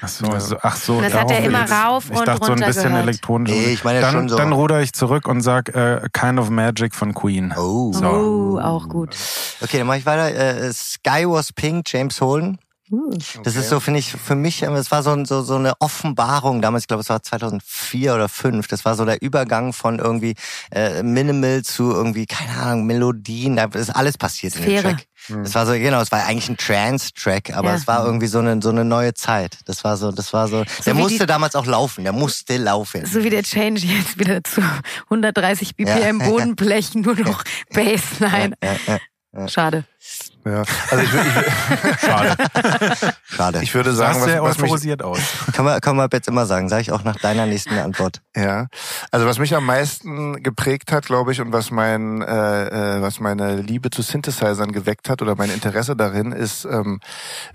[0.00, 0.96] Ach so, also, ach so.
[0.96, 1.72] Und das hat er immer geht's.
[1.72, 3.02] rauf ich und dachte so ein runter bisschen gehört.
[3.02, 3.52] elektronisch.
[3.52, 4.36] Nee, ich meine dann, schon so.
[4.36, 7.54] Dann ruder ich zurück und sag äh, Kind of Magic von Queen.
[7.56, 7.92] Oh.
[7.92, 8.06] So.
[8.06, 9.16] Oh, auch gut.
[9.60, 10.34] Okay, dann mache ich weiter.
[10.34, 12.58] Äh, Sky was Pink, James Holden.
[12.90, 13.12] Uh.
[13.42, 16.62] Das ist so, finde ich, für mich, äh, es war so, so, so eine Offenbarung
[16.62, 18.68] damals, ich glaube, es war 2004 oder 2005.
[18.68, 20.34] Das war so der Übergang von irgendwie
[20.70, 23.56] äh, Minimal zu irgendwie, keine Ahnung, Melodien.
[23.56, 24.96] Da ist alles passiert in dem Sphäre.
[25.26, 25.44] Track.
[25.44, 27.74] Das war so, genau, es war eigentlich ein Trance-Track, aber Ja.
[27.76, 29.58] es war irgendwie so eine, so eine neue Zeit.
[29.66, 32.56] Das war so, das war so, der wie musste die- damals auch laufen, der musste
[32.56, 33.04] laufen.
[33.06, 34.62] So wie der Change jetzt wieder zu
[35.10, 38.54] 130 BPM Bodenblech, nur noch Bassline.
[38.62, 38.98] Ja, ja,
[39.38, 39.48] ja.
[39.48, 39.84] Schade.
[40.46, 42.36] Ja, also ich, ich, Schade.
[43.24, 43.60] Schade.
[43.62, 45.18] ich würde Sah sagen, sehr was, was mich, euphorisiert aus.
[45.52, 46.68] kann, man, kann man jetzt immer sagen.
[46.68, 48.20] Sage ich auch nach deiner nächsten Antwort.
[48.36, 48.66] ja,
[49.10, 53.18] also was mich am meisten geprägt hat, glaube ich, und was mein, äh, äh, was
[53.18, 57.00] meine Liebe zu Synthesizern geweckt hat oder mein Interesse darin, ist ähm,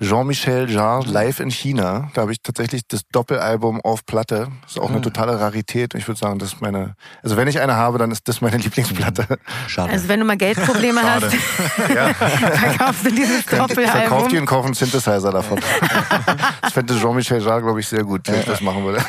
[0.02, 2.10] Jean-Michel Jarre live in China.
[2.14, 4.50] Da habe ich tatsächlich das Doppelalbum auf Platte.
[4.64, 5.02] Das ist auch eine Ah.
[5.02, 5.94] totale Rarität.
[5.96, 8.58] Ich würde sagen, das ist meine, also wenn ich eine habe, dann ist das meine
[8.62, 9.26] Lieblingsplatte.
[9.68, 9.94] Schade.
[9.94, 11.32] Also wenn du mal Geldprobleme Schade.
[11.32, 12.12] hast, Ja.
[12.82, 14.38] verkaufst du dieses Ich verkaufe die Doppelalbum.
[14.40, 15.60] und kaufe einen Synthesizer davon.
[16.62, 19.04] das fände Jean-Michel Jarre, glaube ich, sehr gut, wenn ich das machen würde.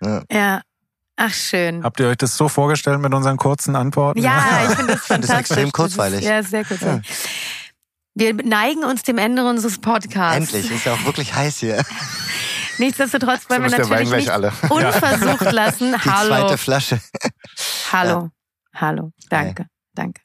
[0.30, 0.60] Ja.
[1.16, 1.82] Ach, schön.
[1.82, 4.20] Habt ihr euch das so vorgestellt mit unseren kurzen Antworten?
[4.20, 5.38] Ja, ich finde das das fantastisch.
[5.38, 6.20] extrem kurzweilig.
[6.20, 7.06] Ist, ja, sehr kurzweilig.
[8.14, 10.36] Wir neigen uns dem Ende unseres Podcasts.
[10.36, 11.82] Endlich, ist ja auch wirklich heiß hier.
[12.76, 14.52] Nichtsdestotrotz wollen wir ist natürlich nicht alle.
[14.68, 15.94] unversucht lassen.
[16.04, 16.28] Die Hallo.
[16.28, 17.00] zweite Flasche.
[17.90, 18.28] Hallo.
[18.74, 19.12] Hallo.
[19.30, 19.66] Danke.
[19.94, 20.20] Danke.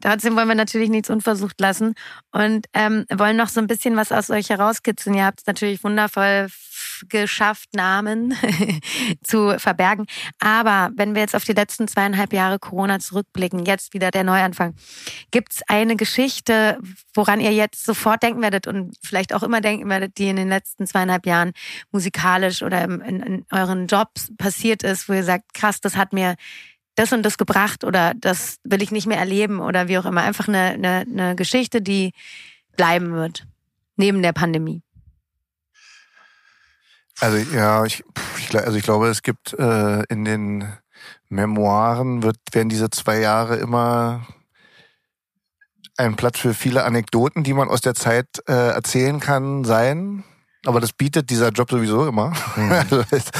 [0.00, 1.94] Trotzdem wollen wir natürlich nichts unversucht lassen
[2.30, 5.14] und ähm, wollen noch so ein bisschen was aus euch herauskitzeln.
[5.14, 6.48] Ihr habt es natürlich wundervoll
[7.08, 8.34] geschafft, Namen
[9.22, 10.06] zu verbergen.
[10.38, 14.74] Aber wenn wir jetzt auf die letzten zweieinhalb Jahre Corona zurückblicken, jetzt wieder der Neuanfang,
[15.30, 16.78] gibt's eine Geschichte,
[17.14, 20.48] woran ihr jetzt sofort denken werdet und vielleicht auch immer denken werdet, die in den
[20.48, 21.52] letzten zweieinhalb Jahren
[21.90, 26.12] musikalisch oder im, in, in euren Jobs passiert ist, wo ihr sagt, krass, das hat
[26.12, 26.36] mir
[26.94, 30.22] das und das gebracht oder das will ich nicht mehr erleben oder wie auch immer.
[30.22, 32.12] Einfach eine, eine, eine Geschichte, die
[32.76, 33.46] bleiben wird.
[33.96, 34.82] Neben der Pandemie.
[37.20, 38.02] Also ja, ich,
[38.38, 40.72] ich, also ich glaube, es gibt äh, in den
[41.28, 44.26] Memoiren wird, werden diese zwei Jahre immer
[45.96, 50.24] ein Platz für viele Anekdoten, die man aus der Zeit äh, erzählen kann, sein.
[50.64, 52.32] Aber das bietet dieser Job sowieso immer.
[52.56, 53.30] Also es-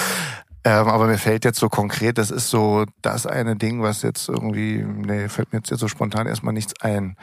[0.64, 4.28] ähm, aber mir fällt jetzt so konkret, das ist so das eine Ding, was jetzt
[4.28, 7.16] irgendwie, nee, fällt mir jetzt, jetzt so spontan erstmal nichts ein.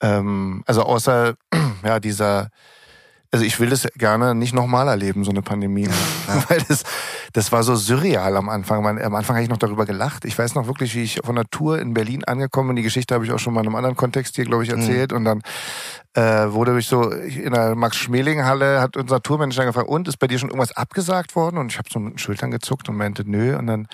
[0.00, 1.34] Ähm, also außer
[1.84, 2.50] ja dieser
[3.32, 5.88] also ich will das gerne nicht nochmal erleben, so eine Pandemie.
[6.48, 6.84] Weil das,
[7.36, 8.82] das war so surreal am Anfang.
[8.82, 10.24] Man, am Anfang habe ich noch darüber gelacht.
[10.24, 12.76] Ich weiß noch wirklich, wie ich von der Tour in Berlin angekommen bin.
[12.76, 15.12] Die Geschichte habe ich auch schon mal in einem anderen Kontext hier, glaube ich, erzählt.
[15.12, 15.42] Und dann
[16.14, 20.38] äh, wurde ich so in der Max-Schmeling-Halle, hat unser Tourmanager gefragt, und ist bei dir
[20.38, 21.58] schon irgendwas abgesagt worden?
[21.58, 23.54] Und ich habe so mit den Schultern gezuckt und meinte, nö.
[23.54, 23.86] Und dann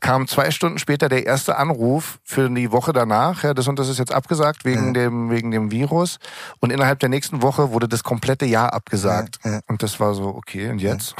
[0.00, 3.42] kam zwei Stunden später der erste Anruf für die Woche danach.
[3.42, 6.18] Ja, das und das ist jetzt abgesagt wegen dem wegen dem Virus.
[6.60, 9.38] Und innerhalb der nächsten Woche wurde das komplette Jahr abgesagt.
[9.44, 9.60] Ja, ja.
[9.66, 10.70] Und das war so okay.
[10.70, 11.14] Und jetzt,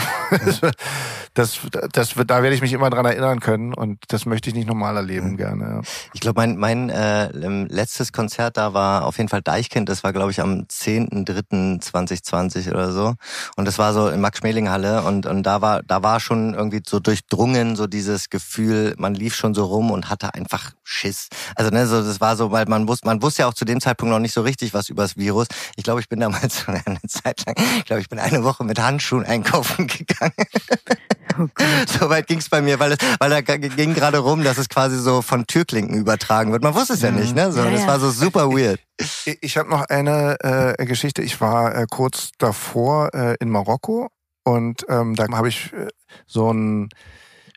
[1.35, 1.59] das,
[1.93, 3.74] das, wird- da werde ich mich immer dran erinnern können.
[3.74, 5.64] Und das möchte ich nicht normal erleben gerne.
[5.64, 5.80] Ja.
[6.12, 7.28] Ich glaube, mein, mein äh,
[7.68, 9.89] letztes Konzert da war auf jeden Fall Deichkind.
[9.89, 13.14] Das war, glaube ich, am 10.3.2020 oder so.
[13.57, 15.03] Und das war so in Max-Schmeling-Halle.
[15.03, 19.35] Und, und da war da war schon irgendwie so durchdrungen, so dieses Gefühl, man lief
[19.35, 21.28] schon so rum und hatte einfach Schiss.
[21.57, 23.80] Also ne, so das war so, weil man wusste, man wusste ja auch zu dem
[23.80, 25.47] Zeitpunkt noch nicht so richtig was über das Virus.
[25.76, 28.80] Ich glaube, ich bin damals eine Zeit lang, ich glaube, ich bin eine Woche mit
[28.80, 30.24] Handschuhen einkaufen gegangen.
[31.99, 34.99] So weit ging's bei mir, weil es, weil da ging gerade rum, dass es quasi
[34.99, 36.62] so von Türklinken übertragen wird.
[36.62, 37.51] Man wusste es ja nicht, ne?
[37.51, 37.87] So, Ja, das ja.
[37.89, 38.81] war so super weird.
[38.99, 40.37] Ich, ich habe noch eine
[40.79, 41.22] äh, Geschichte.
[41.22, 44.11] Ich war äh, kurz davor äh, in Marokko
[44.45, 45.89] und ähm, da habe ich äh,
[46.27, 46.89] so ein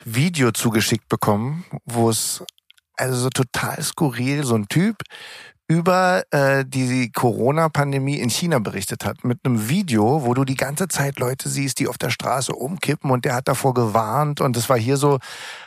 [0.04, 2.44] Video zugeschickt bekommen, wo es
[2.96, 5.04] also so total skurril, so ein Typ
[5.70, 9.24] über äh, die Corona-Pandemie in China berichtet hat.
[9.26, 13.12] Mit einem Video, wo du die ganze Zeit Leute siehst, die auf der Straße umkippen
[13.12, 15.20] und der hat davor gewarnt und es war hier so,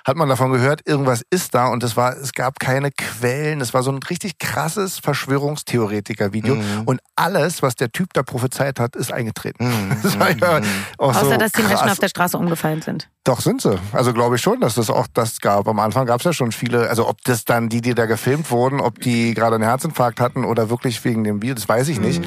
[0.07, 3.75] hat man davon gehört, irgendwas ist da und es war, es gab keine Quellen, es
[3.75, 6.83] war so ein richtig krasses Verschwörungstheoretiker-Video Mhm.
[6.87, 9.67] und alles, was der Typ da prophezeit hat, ist eingetreten.
[9.69, 9.97] Mhm.
[10.03, 10.61] Das war ja
[10.99, 11.93] auch Außer, so dass die Menschen krass.
[11.93, 13.09] auf der Straße umgefallen sind.
[13.25, 13.79] Doch sind sie.
[13.93, 15.69] Also glaube ich schon, dass das auch das gab.
[15.69, 18.51] Am Anfang gab es ja schon viele, also ob das dann die, die da gefilmt
[18.51, 22.01] wurden, ob die gerade einen Herzinfarkt hatten oder wirklich wegen dem Virus, das weiß ich
[22.01, 22.23] nicht.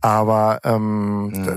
[0.00, 1.44] Aber ähm, Mhm.
[1.46, 1.56] da-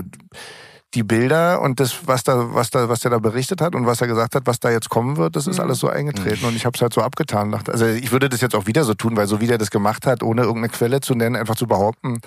[0.94, 4.00] die Bilder und das, was da, was da, was der da berichtet hat und was
[4.00, 6.64] er gesagt hat, was da jetzt kommen wird, das ist alles so eingetreten und ich
[6.64, 7.52] habe es halt so abgetan.
[7.68, 10.06] Also ich würde das jetzt auch wieder so tun, weil so wie der das gemacht
[10.06, 12.20] hat, ohne irgendeine Quelle zu nennen, einfach zu behaupten.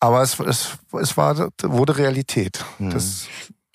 [0.00, 2.64] Aber es, es, es war, wurde Realität.
[2.78, 3.26] Das,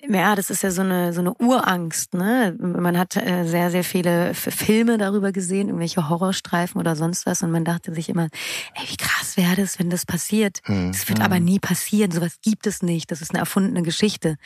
[0.08, 2.14] Ja, das ist ja so eine so eine Urangst.
[2.14, 2.56] Ne?
[2.58, 7.52] Man hat äh, sehr sehr viele Filme darüber gesehen, irgendwelche Horrorstreifen oder sonst was, und
[7.52, 8.28] man dachte sich immer,
[8.74, 10.60] ey, wie krass wäre das, wenn das passiert?
[10.64, 10.90] Hm.
[10.90, 14.36] Das wird aber nie passieren, sowas gibt es nicht, das ist eine erfundene Geschichte.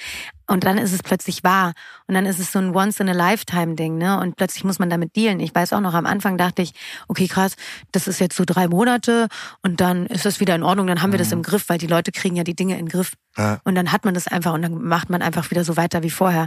[0.49, 1.73] Und dann ist es plötzlich wahr
[2.07, 4.21] und dann ist es so ein Once-in-a-Lifetime-Ding, ne?
[4.21, 5.41] Und plötzlich muss man damit dealen.
[5.41, 6.73] Ich weiß auch noch, am Anfang dachte ich,
[7.09, 7.57] okay, krass,
[7.93, 9.29] das ist jetzt so drei Monate
[9.63, 11.87] und dann ist das wieder in Ordnung, dann haben wir das im Griff, weil die
[11.87, 13.15] Leute kriegen ja die Dinge in den Griff.
[13.37, 13.61] Ja.
[13.65, 16.11] Und dann hat man das einfach und dann macht man einfach wieder so weiter wie
[16.11, 16.47] vorher.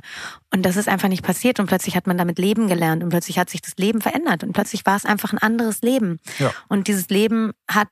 [0.51, 3.37] Und das ist einfach nicht passiert und plötzlich hat man damit leben gelernt und plötzlich
[3.37, 6.19] hat sich das Leben verändert und plötzlich war es einfach ein anderes Leben.
[6.39, 6.51] Ja.
[6.67, 7.89] Und dieses Leben hat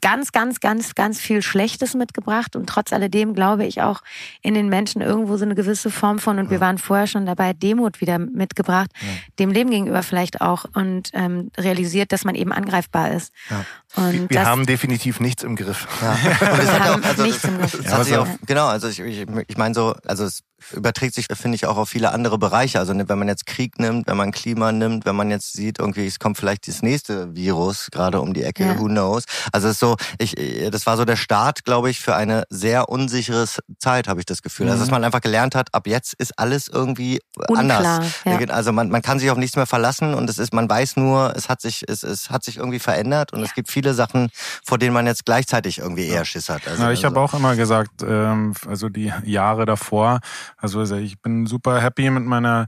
[0.00, 4.02] ganz, ganz, ganz, ganz viel Schlechtes mitgebracht und trotz alledem glaube ich auch
[4.42, 7.52] in den Menschen irgendwo so eine gewisse Form von, und wir waren vorher schon dabei,
[7.52, 8.90] Demut wieder mitgebracht,
[9.38, 13.32] dem Leben gegenüber vielleicht auch und ähm, realisiert, dass man eben angreifbar ist.
[13.48, 13.64] Ja.
[13.96, 15.88] Und Wir das, haben definitiv nichts im Griff.
[16.02, 16.18] Ja.
[16.22, 18.08] Wir haben auch, also nichts im Griff.
[18.10, 21.66] Ja, auch, genau, also ich, ich, ich meine so, also es überträgt sich, finde ich,
[21.66, 22.78] auch auf viele andere Bereiche.
[22.78, 25.78] Also ne, wenn man jetzt Krieg nimmt, wenn man Klima nimmt, wenn man jetzt sieht,
[25.78, 28.78] irgendwie, es kommt vielleicht das nächste Virus gerade um die Ecke, Ja.
[28.78, 29.24] who knows.
[29.52, 30.34] Also es ist so, ich,
[30.70, 33.46] das war so der Start, glaube ich, für eine sehr unsichere
[33.78, 34.68] Zeit, habe ich das Gefühl.
[34.68, 37.58] Also dass man einfach gelernt hat, ab jetzt ist alles irgendwie Unklar,
[38.00, 38.12] anders.
[38.24, 38.38] ja.
[38.48, 41.34] Also man, man kann sich auf nichts mehr verlassen und es ist, man weiß nur,
[41.36, 44.30] es hat sich, es, es hat sich irgendwie verändert und es gibt viele Sachen,
[44.64, 46.66] vor denen man jetzt gleichzeitig irgendwie eher Schiss hat.
[46.66, 50.20] Also, Ja, ich also, habe auch immer gesagt, ähm, also die Jahre davor,
[50.56, 52.66] also ich bin super happy mit meiner,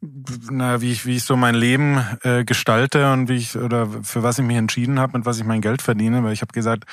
[0.00, 4.22] na, wie ich, wie ich so mein Leben äh, gestalte und wie ich oder für
[4.22, 6.84] was ich mich entschieden habe, mit was ich mein Geld verdiene, weil ich habe gesagt,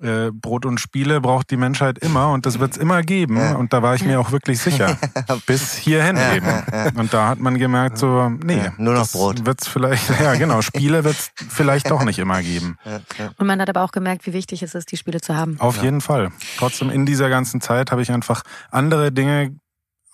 [0.00, 3.36] äh, Brot und Spiele braucht die Menschheit immer und das wird's immer geben.
[3.36, 3.56] Ja.
[3.56, 4.96] Und da war ich mir auch wirklich sicher.
[5.46, 6.46] Bis hierhin Ja, eben.
[6.46, 6.90] ja, ja.
[6.94, 9.44] Und da hat man gemerkt, so, nee, Ja, nur noch das Brot.
[9.44, 12.78] Wird's vielleicht, ja genau, Spiele wird's vielleicht doch nicht immer geben.
[12.84, 13.30] Ja, ja.
[13.36, 15.56] und man hat aber auch gemerkt, wie wichtig es ist, die Spiele zu haben.
[15.58, 16.30] Auf jeden Fall.
[16.58, 19.56] Trotzdem in dieser ganzen Zeit habe ich einfach andere Dinge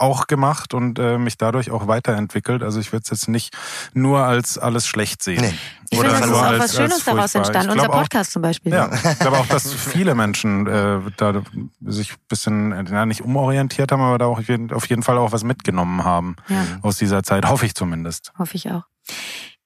[0.04, 2.62] auch gemacht und äh, mich dadurch auch weiterentwickelt.
[2.62, 3.54] Also ich würde es jetzt nicht
[3.92, 5.40] nur als alles schlecht sehen.
[5.40, 5.54] Nee.
[5.90, 7.70] Ich Oder finde, es ist auch als- was Schönes daraus entstanden.
[7.72, 8.72] Unser glaub auch- Podcast zum Beispiel.
[8.72, 11.42] Ja, ich glaube auch, dass viele Menschen äh, da
[11.84, 15.02] sich ein bisschen, äh, ja, nicht umorientiert haben, aber da auch auf jeden- auf jeden
[15.02, 16.64] Fall auch was mitgenommen haben Ja.
[16.82, 18.32] aus dieser Zeit, hoffe ich zumindest.
[18.38, 18.82] Hoffe ich auch.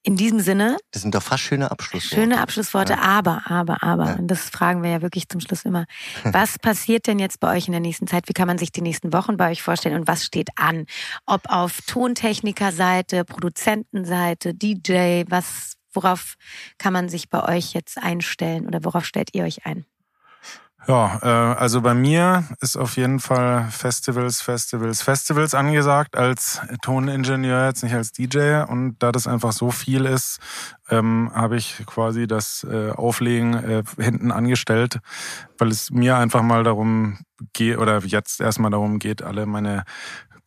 [0.08, 2.14] In diesem Sinne, Das sind doch fast schöne Abschlussworte.
[2.22, 4.14] schöne Abschlussworte, aber, aber, aber, Ja.
[4.14, 5.84] und das fragen wir ja wirklich zum Schluss immer.
[6.24, 8.26] Was passiert denn jetzt bei euch in der nächsten Zeit?
[8.26, 10.86] Wie kann man sich die nächsten Wochen bei euch vorstellen und was steht an?
[11.26, 16.36] Ob auf Tontechnikerseite, Produzentenseite, DJ, was, worauf
[16.78, 19.84] kann man sich bei euch jetzt einstellen oder worauf stellt ihr euch ein?
[20.88, 21.26] Ja, äh,
[21.58, 27.94] also bei mir ist auf jeden Fall Festivals, Festivals, Festivals angesagt als Toningenieur, jetzt nicht
[27.94, 28.62] als DJ.
[28.66, 30.38] Und da das einfach so viel ist,
[30.88, 35.00] ähm, habe ich quasi das äh, Auflegen äh, hinten angestellt,
[35.58, 37.18] weil es mir einfach mal darum
[37.52, 39.84] geht, oder jetzt erstmal darum geht, alle meine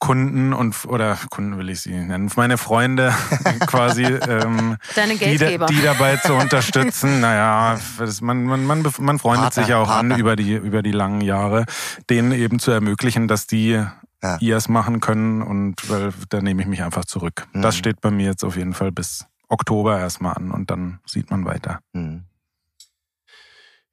[0.02, 3.14] Kunden und oder Kunden will ich sie nennen, meine Freunde
[3.68, 5.68] quasi ähm, Deine die, Geldgeber.
[5.68, 7.22] die dabei zu unterstützen.
[7.22, 10.16] Naja, das, man, man, man, man freundet Partner, sich ja auch Partner.
[10.16, 11.66] an über die, über die langen Jahre,
[12.10, 13.82] denen eben zu ermöglichen, dass die
[14.24, 14.38] Ja.
[14.40, 17.48] ihrs machen können und weil da nehme ich mich einfach zurück.
[17.54, 17.62] Mhm.
[17.62, 21.30] Das steht bei mir jetzt auf jeden Fall bis Oktober erstmal an und dann sieht
[21.30, 21.80] man weiter.
[21.94, 22.24] Hm.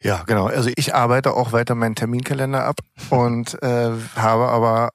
[0.02, 0.46] Ja, genau.
[0.46, 2.80] Also ich arbeite auch weiter meinen Terminkalender ab
[3.10, 4.90] und äh, habe aber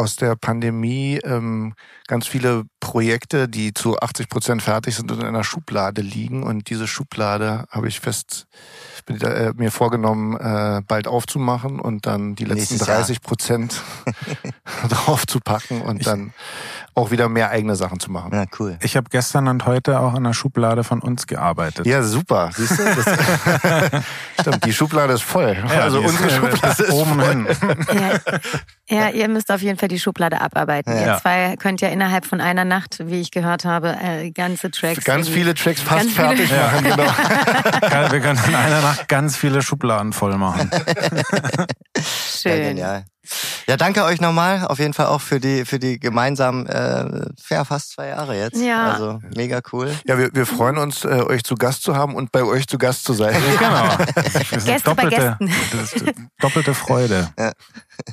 [0.00, 1.74] aus der Pandemie ähm,
[2.06, 6.42] ganz viele Projekte, die zu 80 Prozent fertig sind und in einer Schublade liegen.
[6.42, 8.46] Und diese Schublade habe ich fest
[9.06, 12.98] bin, äh, mir vorgenommen, äh, bald aufzumachen und dann die letzten Nächstes Jahr.
[12.98, 13.80] 30 Prozent
[14.88, 16.32] drauf zu packen und Ich- dann
[16.94, 18.32] auch wieder mehr eigene Sachen zu machen.
[18.34, 18.76] Ja, cool.
[18.82, 21.86] Ich habe gestern und heute auch an der Schublade von uns gearbeitet.
[21.86, 22.50] Ja, super.
[22.54, 22.84] Siehst du?
[22.84, 24.02] Das,
[24.40, 25.56] stimmt, die Schublade ist voll.
[25.56, 27.28] Ja, also ist- unsere Schublade ist oben voll.
[27.28, 27.46] hin.
[28.88, 30.94] Ja, ja, ihr müsst auf jeden Fall die Schublade abarbeiten.
[30.96, 31.14] Ja.
[31.14, 35.04] Ihr zwei könnt ja innerhalb von einer Nacht, wie ich gehört habe, äh, ganze Tracks.
[35.04, 37.80] Ganz viele Tracks fast Ganz viele- fertig machen, genau.
[37.90, 40.70] Geil, Wir können in einer Nacht ganz viele Schubladen voll machen.
[41.96, 42.62] Ja, Schön.
[42.68, 43.04] genial.
[43.68, 44.66] Ja, danke euch nochmal.
[44.66, 48.60] Auf jeden Fall auch für die, für die gemeinsamen, äh, ja, fast zwei Jahre jetzt.
[48.60, 48.92] Ja.
[48.92, 49.94] Also mega cool.
[50.06, 52.78] Ja, wir, wir freuen uns, äh, euch zu Gast zu haben und bei euch zu
[52.78, 53.36] Gast zu sein.
[53.58, 53.96] Genau.
[54.64, 55.50] Gäste bei doppelte, Gästen.
[55.72, 56.04] das ist
[56.40, 57.28] doppelte Freude.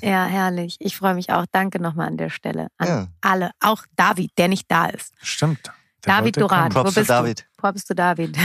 [0.01, 0.75] Ja, herrlich.
[0.79, 1.45] Ich freue mich auch.
[1.51, 2.67] Danke nochmal an der Stelle.
[2.77, 3.07] An Ja.
[3.21, 3.51] alle.
[3.61, 5.13] Auch David, der nicht da ist.
[5.21, 5.71] Stimmt.
[6.05, 6.35] Der David.
[6.37, 7.39] Props Wo zu bist David.
[7.39, 7.61] du?
[7.61, 8.37] Props zu David.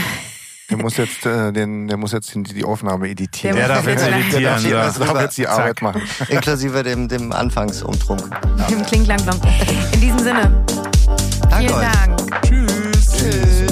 [0.75, 3.55] Der muss jetzt, äh, den, der muss jetzt die, die Aufnahme editieren.
[3.55, 4.43] Der Der darf jetzt Der editieren.
[4.43, 5.05] darf, ja.
[5.05, 6.01] darf jetzt die Arbeit machen.
[6.29, 8.23] Inklusive dem, dem Anfangsumtrunk.
[8.69, 9.19] Im Klingklang.
[9.93, 10.65] In diesem Sinne,
[11.49, 11.91] Danke vielen euch.
[11.91, 12.41] Dank.
[12.43, 13.62] Tschüss.